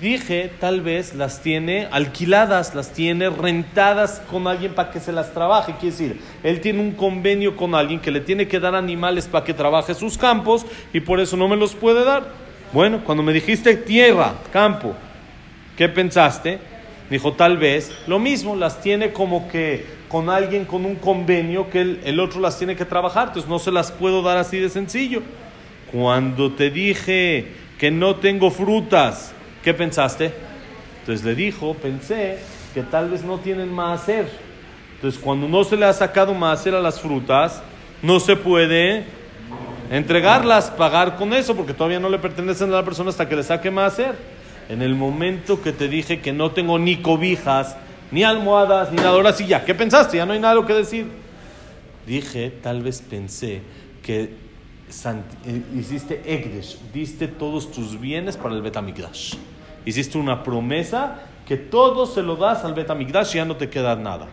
Dije, 0.02 0.50
tal 0.60 0.82
vez 0.82 1.14
las 1.14 1.44
tiene 1.44 1.88
alquiladas, 1.92 2.74
las 2.74 2.92
tiene 2.92 3.30
rentadas 3.30 4.20
con 4.32 4.48
alguien 4.48 4.74
para 4.74 4.90
que 4.90 5.00
se 5.00 5.12
las 5.12 5.32
trabaje. 5.32 5.74
Quiere 5.74 5.92
decir, 5.96 6.20
él 6.42 6.60
tiene 6.60 6.80
un 6.80 6.94
convenio 6.94 7.56
con 7.56 7.76
alguien 7.76 8.00
que 8.00 8.10
le 8.10 8.20
tiene 8.20 8.48
que 8.48 8.60
dar 8.60 8.74
animales 8.74 9.28
para 9.28 9.46
que 9.46 9.54
trabaje 9.54 9.94
sus 9.94 10.18
campos 10.18 10.66
y 10.92 11.02
por 11.02 11.20
eso 11.20 11.38
no 11.38 11.48
me 11.48 11.56
los 11.56 11.76
puede 11.76 12.04
dar. 12.04 12.34
Bueno, 12.74 13.04
cuando 13.04 13.22
me 13.22 13.32
dijiste 13.32 13.76
tierra, 13.76 14.34
campo, 14.52 14.96
¿qué 15.78 15.88
pensaste? 15.88 16.58
Dijo, 17.12 17.34
tal 17.34 17.60
vez 17.60 17.92
lo 18.08 18.18
mismo, 18.18 18.56
las 18.56 18.82
tiene 18.82 19.14
como 19.14 19.48
que 19.50 19.86
con 20.08 20.32
alguien 20.32 20.66
con 20.66 20.84
un 20.84 20.96
convenio 20.96 21.70
que 21.70 21.82
el, 21.82 22.00
el 22.06 22.20
otro 22.20 22.42
las 22.42 22.58
tiene 22.58 22.76
que 22.76 22.86
trabajar, 22.86 23.28
entonces 23.28 23.48
no 23.48 23.60
se 23.60 23.72
las 23.72 23.92
puedo 23.92 24.24
dar 24.24 24.40
así 24.40 24.58
de 24.58 24.70
sencillo. 24.70 25.22
Cuando 25.92 26.54
te 26.54 26.72
dije 26.72 27.50
que 27.78 27.92
no 27.92 28.16
tengo 28.16 28.50
frutas, 28.50 29.36
¿qué 29.64 29.74
pensaste? 29.74 30.32
Entonces 31.02 31.26
le 31.26 31.36
dijo, 31.36 31.74
pensé 31.74 32.40
que 32.74 32.84
tal 32.84 33.10
vez 33.10 33.24
no 33.24 33.40
tienen 33.40 33.72
más 33.72 34.02
hacer. 34.02 34.30
Entonces 34.96 35.20
cuando 35.20 35.48
no 35.48 35.64
se 35.64 35.78
le 35.78 35.86
ha 35.86 35.94
sacado 35.94 36.34
más 36.34 36.60
hacer 36.60 36.76
a 36.76 36.80
las 36.80 37.00
frutas, 37.00 37.62
no 38.02 38.20
se 38.20 38.36
puede 38.36 39.06
entregarlas, 39.90 40.70
pagar 40.70 41.18
con 41.18 41.34
eso, 41.34 41.56
porque 41.56 41.74
todavía 41.74 42.00
no 42.00 42.10
le 42.10 42.20
pertenecen 42.20 42.70
a 42.70 42.78
la 42.78 42.86
persona 42.86 43.10
hasta 43.10 43.28
que 43.28 43.36
le 43.36 43.44
saque 43.44 43.72
más 43.72 43.94
hacer. 43.94 44.16
En 44.70 44.82
el 44.82 44.96
momento 44.96 45.62
que 45.62 45.72
te 45.72 45.88
dije 45.88 46.22
que 46.22 46.32
no 46.32 46.52
tengo 46.52 46.80
ni 46.80 46.98
cobijas, 46.98 47.76
ni 48.12 48.24
almohadas, 48.24 48.92
ni 48.92 48.98
nada, 48.98 49.10
ahora 49.10 49.34
sí 49.34 49.48
ya, 49.48 49.66
¿qué 49.66 49.76
pensaste? 49.76 50.18
Ya 50.18 50.26
no 50.26 50.34
hay 50.34 50.40
nada 50.40 50.54
lo 50.54 50.66
que 50.66 50.74
decir. 50.74 51.08
Dije, 52.06 52.52
tal 52.62 52.82
vez 52.82 53.02
pensé 53.02 53.62
que 54.02 54.30
hiciste 55.76 56.22
Egdesh, 56.26 56.78
diste 56.94 57.28
todos 57.28 57.72
tus 57.72 58.00
bienes 58.00 58.38
para 58.38 58.56
el 58.56 58.62
Betamigdash. 58.62 59.36
Hiciste 59.86 60.18
una 60.18 60.44
promesa 60.44 61.22
que 61.48 61.58
todo 61.58 62.06
se 62.06 62.22
lo 62.22 62.36
das 62.36 62.64
al 62.64 62.74
Betamigdash 62.74 63.34
y 63.34 63.38
ya 63.38 63.46
no 63.46 63.58
te 63.58 63.70
queda 63.70 63.96
nada. 63.96 64.28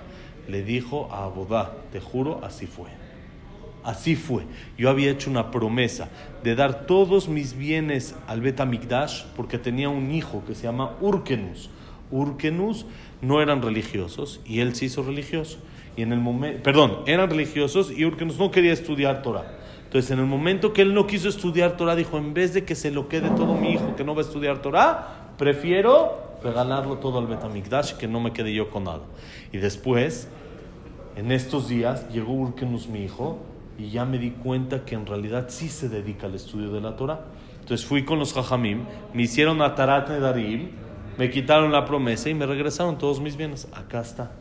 Le 0.46 0.62
dijo 0.62 1.08
a 1.10 1.24
Abodá, 1.24 1.72
te 1.92 2.00
juro, 2.00 2.40
así 2.42 2.66
fue. 2.66 2.88
Así 3.84 4.16
fue. 4.16 4.42
Yo 4.76 4.90
había 4.90 5.10
hecho 5.10 5.30
una 5.30 5.50
promesa 5.50 6.08
de 6.42 6.54
dar 6.54 6.86
todos 6.86 7.28
mis 7.28 7.56
bienes 7.56 8.14
al 8.26 8.40
Betamigdash 8.40 9.24
porque 9.36 9.58
tenía 9.58 9.88
un 9.88 10.10
hijo 10.10 10.42
que 10.46 10.54
se 10.54 10.64
llama 10.64 10.96
Urkenus. 11.00 11.70
Urkenus 12.10 12.86
no 13.20 13.40
eran 13.40 13.62
religiosos 13.62 14.40
y 14.44 14.60
él 14.60 14.74
se 14.74 14.86
hizo 14.86 15.02
religioso. 15.02 15.58
Y 15.96 16.02
en 16.02 16.12
el 16.12 16.20
momento, 16.20 16.62
perdón, 16.62 16.98
eran 17.06 17.30
religiosos 17.30 17.90
y 17.90 18.04
Urkenus 18.04 18.38
no 18.38 18.50
quería 18.50 18.72
estudiar 18.72 19.22
Torah. 19.22 19.57
Entonces, 19.88 20.10
en 20.10 20.18
el 20.18 20.26
momento 20.26 20.74
que 20.74 20.82
él 20.82 20.92
no 20.92 21.06
quiso 21.06 21.30
estudiar 21.30 21.78
Torah, 21.78 21.96
dijo, 21.96 22.18
en 22.18 22.34
vez 22.34 22.52
de 22.52 22.66
que 22.66 22.74
se 22.74 22.90
lo 22.90 23.08
quede 23.08 23.30
todo 23.30 23.54
mi 23.54 23.72
hijo 23.72 23.96
que 23.96 24.04
no 24.04 24.14
va 24.14 24.20
a 24.20 24.24
estudiar 24.26 24.60
Torah, 24.60 25.32
prefiero 25.38 26.36
regalarlo 26.44 26.98
todo 26.98 27.18
al 27.18 27.26
Betamigdash 27.26 27.94
y 27.94 27.98
que 27.98 28.06
no 28.06 28.20
me 28.20 28.34
quede 28.34 28.52
yo 28.52 28.68
con 28.68 28.84
nada. 28.84 29.00
Y 29.50 29.56
después, 29.56 30.28
en 31.16 31.32
estos 31.32 31.68
días, 31.68 32.06
llegó 32.10 32.34
Urkenus, 32.34 32.86
mi 32.86 33.02
hijo, 33.02 33.38
y 33.78 33.88
ya 33.88 34.04
me 34.04 34.18
di 34.18 34.32
cuenta 34.32 34.84
que 34.84 34.94
en 34.94 35.06
realidad 35.06 35.46
sí 35.48 35.70
se 35.70 35.88
dedica 35.88 36.26
al 36.26 36.34
estudio 36.34 36.70
de 36.70 36.82
la 36.82 36.94
Torah. 36.94 37.20
Entonces 37.60 37.86
fui 37.86 38.04
con 38.04 38.18
los 38.18 38.34
Jajamim, 38.34 38.84
me 39.14 39.22
hicieron 39.22 39.62
Atarat 39.62 40.10
Nedarim, 40.10 40.68
me 41.16 41.30
quitaron 41.30 41.72
la 41.72 41.86
promesa 41.86 42.28
y 42.28 42.34
me 42.34 42.44
regresaron 42.44 42.98
todos 42.98 43.20
mis 43.20 43.38
bienes. 43.38 43.68
Acá 43.72 44.02
está. 44.02 44.32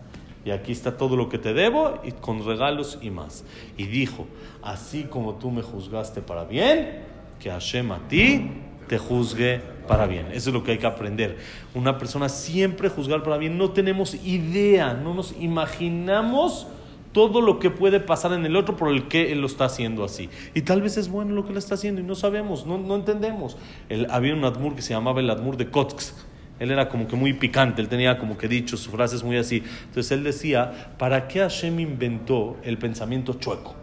Y 0.48 0.52
aquí 0.52 0.72
está 0.72 0.96
todo 0.96 1.18
lo 1.18 1.28
que 1.28 1.38
te 1.38 1.54
debo 1.54 2.00
y 2.06 2.14
con 2.14 2.46
regalos 2.46 3.00
y 3.02 3.10
más. 3.10 3.44
Y 3.76 3.86
dijo, 3.88 4.28
así 4.64 5.04
como 5.04 5.36
tú 5.36 5.52
me 5.52 5.62
juzgaste 5.62 6.22
para 6.22 6.46
bien, 6.46 7.04
que 7.38 7.50
Hashem 7.50 7.92
a 7.92 8.08
ti 8.08 8.52
te 8.88 8.98
juzgue 8.98 9.60
para 9.90 10.08
bien. 10.08 10.28
Eso 10.32 10.50
es 10.50 10.54
lo 10.54 10.64
que 10.64 10.72
hay 10.72 10.78
que 10.78 10.88
aprender. 10.88 11.38
Una 11.76 11.98
persona 11.98 12.30
siempre 12.30 12.88
juzgar 12.88 13.24
para 13.24 13.38
bien. 13.38 13.58
No 13.58 13.72
tenemos 13.72 14.16
idea, 14.24 14.94
no 14.94 15.14
nos 15.14 15.36
imaginamos 15.38 16.68
todo 17.12 17.42
lo 17.42 17.60
que 17.60 17.70
puede 17.70 18.00
pasar 18.00 18.32
en 18.32 18.46
el 18.46 18.56
otro 18.56 18.78
por 18.78 18.88
el 18.88 19.10
que 19.10 19.34
él 19.34 19.42
lo 19.42 19.48
está 19.48 19.66
haciendo 19.66 20.06
así. 20.06 20.30
Y 20.54 20.62
tal 20.62 20.82
vez 20.82 20.96
es 20.96 21.10
bueno 21.10 21.36
lo 21.36 21.46
que 21.46 21.52
le 21.52 21.60
está 21.60 21.76
haciendo 21.76 22.00
y 22.00 22.06
no 22.06 22.16
sabemos, 22.16 22.66
no, 22.66 22.78
no 22.78 22.96
entendemos. 22.96 23.58
El, 23.90 24.10
había 24.12 24.34
un 24.34 24.46
Admur 24.46 24.76
que 24.76 24.82
se 24.82 24.94
llamaba 24.94 25.20
el 25.20 25.30
Admur 25.30 25.58
de 25.58 25.70
Kotsk. 25.70 26.16
Él 26.60 26.72
era 26.72 26.90
como 26.90 27.08
que 27.08 27.16
muy 27.16 27.34
picante, 27.34 27.82
él 27.82 27.88
tenía 27.88 28.18
como 28.18 28.38
que 28.38 28.48
dicho 28.48 28.78
sus 28.78 28.92
frases 28.92 29.24
muy 29.24 29.38
así. 29.38 29.64
Entonces 29.86 30.12
él 30.12 30.24
decía, 30.24 30.94
¿para 30.98 31.28
qué 31.28 31.40
Hashem 31.40 31.80
inventó 31.80 32.58
el 32.64 32.78
pensamiento 32.78 33.34
chueco? 33.34 33.76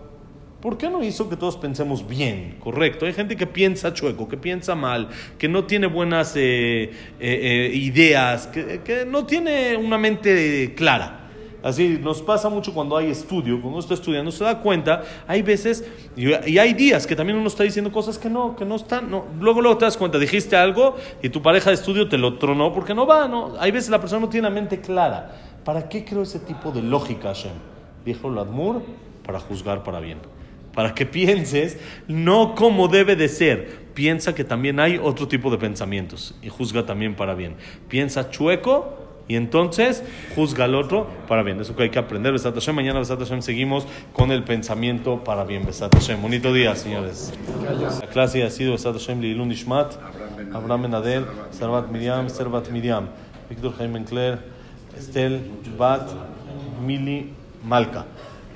¿Por 0.60 0.78
qué 0.78 0.88
no 0.88 1.04
hizo 1.04 1.28
que 1.28 1.36
todos 1.36 1.58
pensemos 1.58 2.08
bien, 2.08 2.56
correcto? 2.58 3.04
Hay 3.04 3.12
gente 3.12 3.36
que 3.36 3.46
piensa 3.46 3.92
chueco, 3.92 4.26
que 4.26 4.38
piensa 4.38 4.74
mal, 4.74 5.10
que 5.36 5.46
no 5.46 5.64
tiene 5.64 5.86
buenas 5.86 6.34
eh, 6.36 6.84
eh, 6.84 6.90
eh, 7.20 7.70
ideas, 7.74 8.46
que, 8.46 8.80
que 8.82 9.04
no 9.04 9.26
tiene 9.26 9.76
una 9.76 9.98
mente 9.98 10.72
clara. 10.74 11.23
Así 11.64 11.98
nos 11.98 12.20
pasa 12.20 12.50
mucho 12.50 12.74
cuando 12.74 12.94
hay 12.94 13.10
estudio, 13.10 13.54
cuando 13.54 13.70
uno 13.70 13.78
está 13.78 13.94
estudiando, 13.94 14.30
se 14.30 14.44
da 14.44 14.60
cuenta, 14.60 15.02
hay 15.26 15.40
veces, 15.40 15.82
y, 16.14 16.30
hay 16.58 16.74
días 16.74 17.06
que 17.06 17.16
también 17.16 17.38
uno 17.38 17.48
está 17.48 17.64
diciendo 17.64 17.90
cosas 17.90 18.18
que 18.18 18.28
no, 18.28 18.54
que 18.54 18.66
no 18.66 18.76
están, 18.76 19.10
no. 19.10 19.24
Luego, 19.40 19.62
luego 19.62 19.78
te 19.78 19.86
das 19.86 19.96
cuenta, 19.96 20.18
dijiste 20.18 20.56
algo 20.56 20.96
y 21.22 21.30
tu 21.30 21.40
pareja 21.40 21.70
de 21.70 21.76
estudio 21.76 22.06
te 22.06 22.18
lo 22.18 22.36
tronó 22.36 22.70
porque 22.74 22.92
no 22.94 23.06
va, 23.06 23.26
no. 23.28 23.54
Hay 23.58 23.70
veces 23.70 23.88
la 23.88 23.98
persona 23.98 24.20
no 24.20 24.28
tiene 24.28 24.46
la 24.46 24.54
mente 24.54 24.82
clara. 24.82 25.34
¿Para 25.64 25.88
qué 25.88 26.04
creo 26.04 26.20
ese 26.20 26.38
tipo 26.38 26.70
de 26.70 26.82
lógica, 26.82 27.28
Hashem? 27.28 27.54
Dijo 28.04 28.28
Ladmur, 28.28 28.82
para 29.24 29.40
juzgar 29.40 29.82
para 29.82 30.00
bien. 30.00 30.18
Para 30.74 30.94
que 30.94 31.06
pienses 31.06 31.78
no 32.06 32.54
como 32.54 32.88
debe 32.88 33.16
de 33.16 33.28
ser. 33.30 33.84
Piensa 33.94 34.34
que 34.34 34.44
también 34.44 34.80
hay 34.80 34.98
otro 35.02 35.28
tipo 35.28 35.50
de 35.50 35.56
pensamientos 35.56 36.34
y 36.42 36.50
juzga 36.50 36.84
también 36.84 37.14
para 37.14 37.34
bien. 37.34 37.56
Piensa 37.88 38.28
chueco 38.28 39.03
y 39.26 39.36
entonces 39.36 40.04
juzga 40.34 40.64
al 40.64 40.74
otro 40.74 41.06
para 41.28 41.42
bien. 41.42 41.60
Eso 41.60 41.74
que 41.74 41.84
hay 41.84 41.90
que 41.90 41.98
aprender. 41.98 42.32
Besat 42.32 42.54
Hashem. 42.54 42.74
Mañana 42.74 42.98
Besat 42.98 43.18
Hashem 43.18 43.40
seguimos 43.40 43.86
con 44.12 44.30
el 44.30 44.44
pensamiento 44.44 45.24
para 45.24 45.44
bien. 45.44 45.64
Besat 45.64 45.94
Hashem. 45.94 46.20
Bonito 46.20 46.52
día, 46.52 46.76
señores. 46.76 47.32
La 48.00 48.06
clase 48.08 48.44
ha 48.44 48.50
sido 48.50 48.72
Besat 48.72 48.92
Hashem 48.92 49.20
Lilun 49.20 49.50
Ishmat, 49.50 49.94
Abraham 50.52 50.82
Ben 50.82 50.94
Adel, 50.94 51.26
Servat 51.50 51.88
Miriam, 51.90 52.28
Servat 52.28 52.68
Miriam, 52.70 53.08
Víctor 53.48 53.74
Jaime 53.78 54.00
Encler, 54.00 54.40
Estel 54.96 55.40
Bat 55.78 56.10
Mili 56.84 57.32
Malca. 57.64 58.04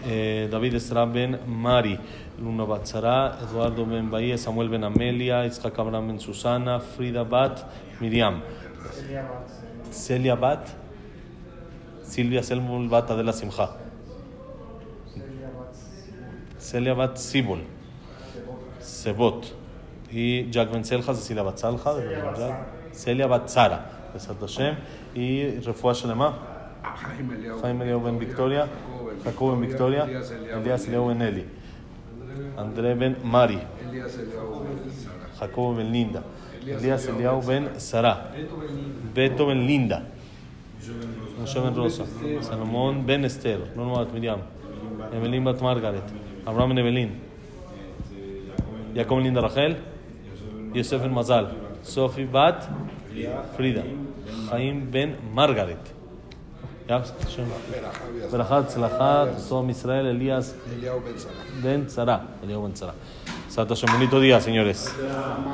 Eh, 0.07 0.49
David 0.51 0.75
Esra 0.75 1.07
Ben 1.07 1.41
Mari, 1.47 1.99
Luna 2.41 2.65
Batzara, 2.65 3.39
Eduardo 3.43 3.87
Ben 3.87 4.11
Bahía, 4.11 4.37
Samuel 4.37 4.69
Ben 4.69 4.85
Amelia, 4.85 5.47
Itzhak 5.47 5.77
Abraham 5.79 6.09
Ben 6.09 6.21
Susana, 6.21 6.79
Frida 6.79 7.25
Bat 7.25 7.65
Miriam. 8.01 8.43
Celia 9.99 10.37
Bat, 10.37 10.69
Silvia 12.03 12.43
Selmul 12.43 12.89
Bat 12.89 13.11
Adela 13.11 13.33
Simcha. 13.33 13.77
Celia 16.59 16.95
Bat 16.95 17.19
Sibol, 17.19 17.61
Sebot. 18.81 19.55
Y 20.11 20.51
Jack 20.51 20.71
Ben 20.73 20.85
Selja, 20.85 21.15
Cecilia 21.15 21.43
Bat 21.43 21.59
Salja. 21.59 21.93
Celia 22.93 23.27
Bat 23.27 23.51
Zara, 23.51 23.85
Besat 24.15 24.41
Hashem. 24.41 24.77
Y 25.15 25.59
Refuah 25.61 25.95
Shalema, 25.95 26.35
Jaime 27.63 27.85
Leo 27.85 28.01
Ben 28.01 28.19
Victoria, 28.19 28.69
Jacobo 29.25 29.53
Ben 29.53 29.69
Victoria, 29.69 30.05
Elías 30.05 30.89
Leo 30.89 31.09
Ben 31.09 31.23
Eli, 31.23 31.45
André 32.57 32.95
Ben 32.95 33.17
Mari, 33.25 33.59
Sara. 34.09 35.29
Jacobo 35.39 35.75
Ben 35.75 35.93
Linda, 35.93 36.23
Elías 36.66 37.08
Eliao 37.08 37.42
Ben 37.42 37.80
Sara, 37.80 38.32
Beto 39.14 39.48
Ben 39.48 39.68
Linda, 39.68 40.04
Moshe 41.40 41.60
Ben 41.60 41.76
Rosa, 41.76 42.06
Salomón 42.42 43.06
Ben 43.06 43.26
Esther, 43.26 43.60
Norma 43.76 44.00
Bat 44.04 44.14
Miriam, 44.14 44.40
Evelyn 45.14 45.44
Bat 45.44 45.62
Margaret, 45.62 46.04
Abraham 46.46 46.70
Ben 46.70 46.78
Evelyn, 46.80 47.12
Jacob 48.96 49.18
Ben 49.18 49.24
Linda 49.26 49.42
Rachel, 49.42 49.78
Yosef 50.74 51.02
Ben 51.02 51.14
Mazal, 51.14 51.54
Sofi 51.84 52.26
Bat 52.26 52.70
Frida, 53.56 53.84
Chaim 54.50 54.90
Ben 54.92 55.18
Margaret. 55.34 55.94
Ya, 56.90 57.00
Hashem. 57.00 57.46
Vera 57.72 57.92
Javier. 57.94 58.32
ברכה, 58.32 58.58
הצלחה, 58.58 59.26
תום 59.50 59.70
ישראל, 59.70 60.06
אליאס 60.08 60.54
Eliao 60.54 61.00
Ben 61.00 61.18
Sara. 61.18 61.64
Ben 61.64 61.86
Tzara, 61.88 62.18
Eliao 62.44 62.62
Ben 62.62 62.74
Tzara. 62.74 62.94
Santo 63.54 63.76
Bonito 63.86 64.20
día, 64.20 64.42
señores. 64.42 64.96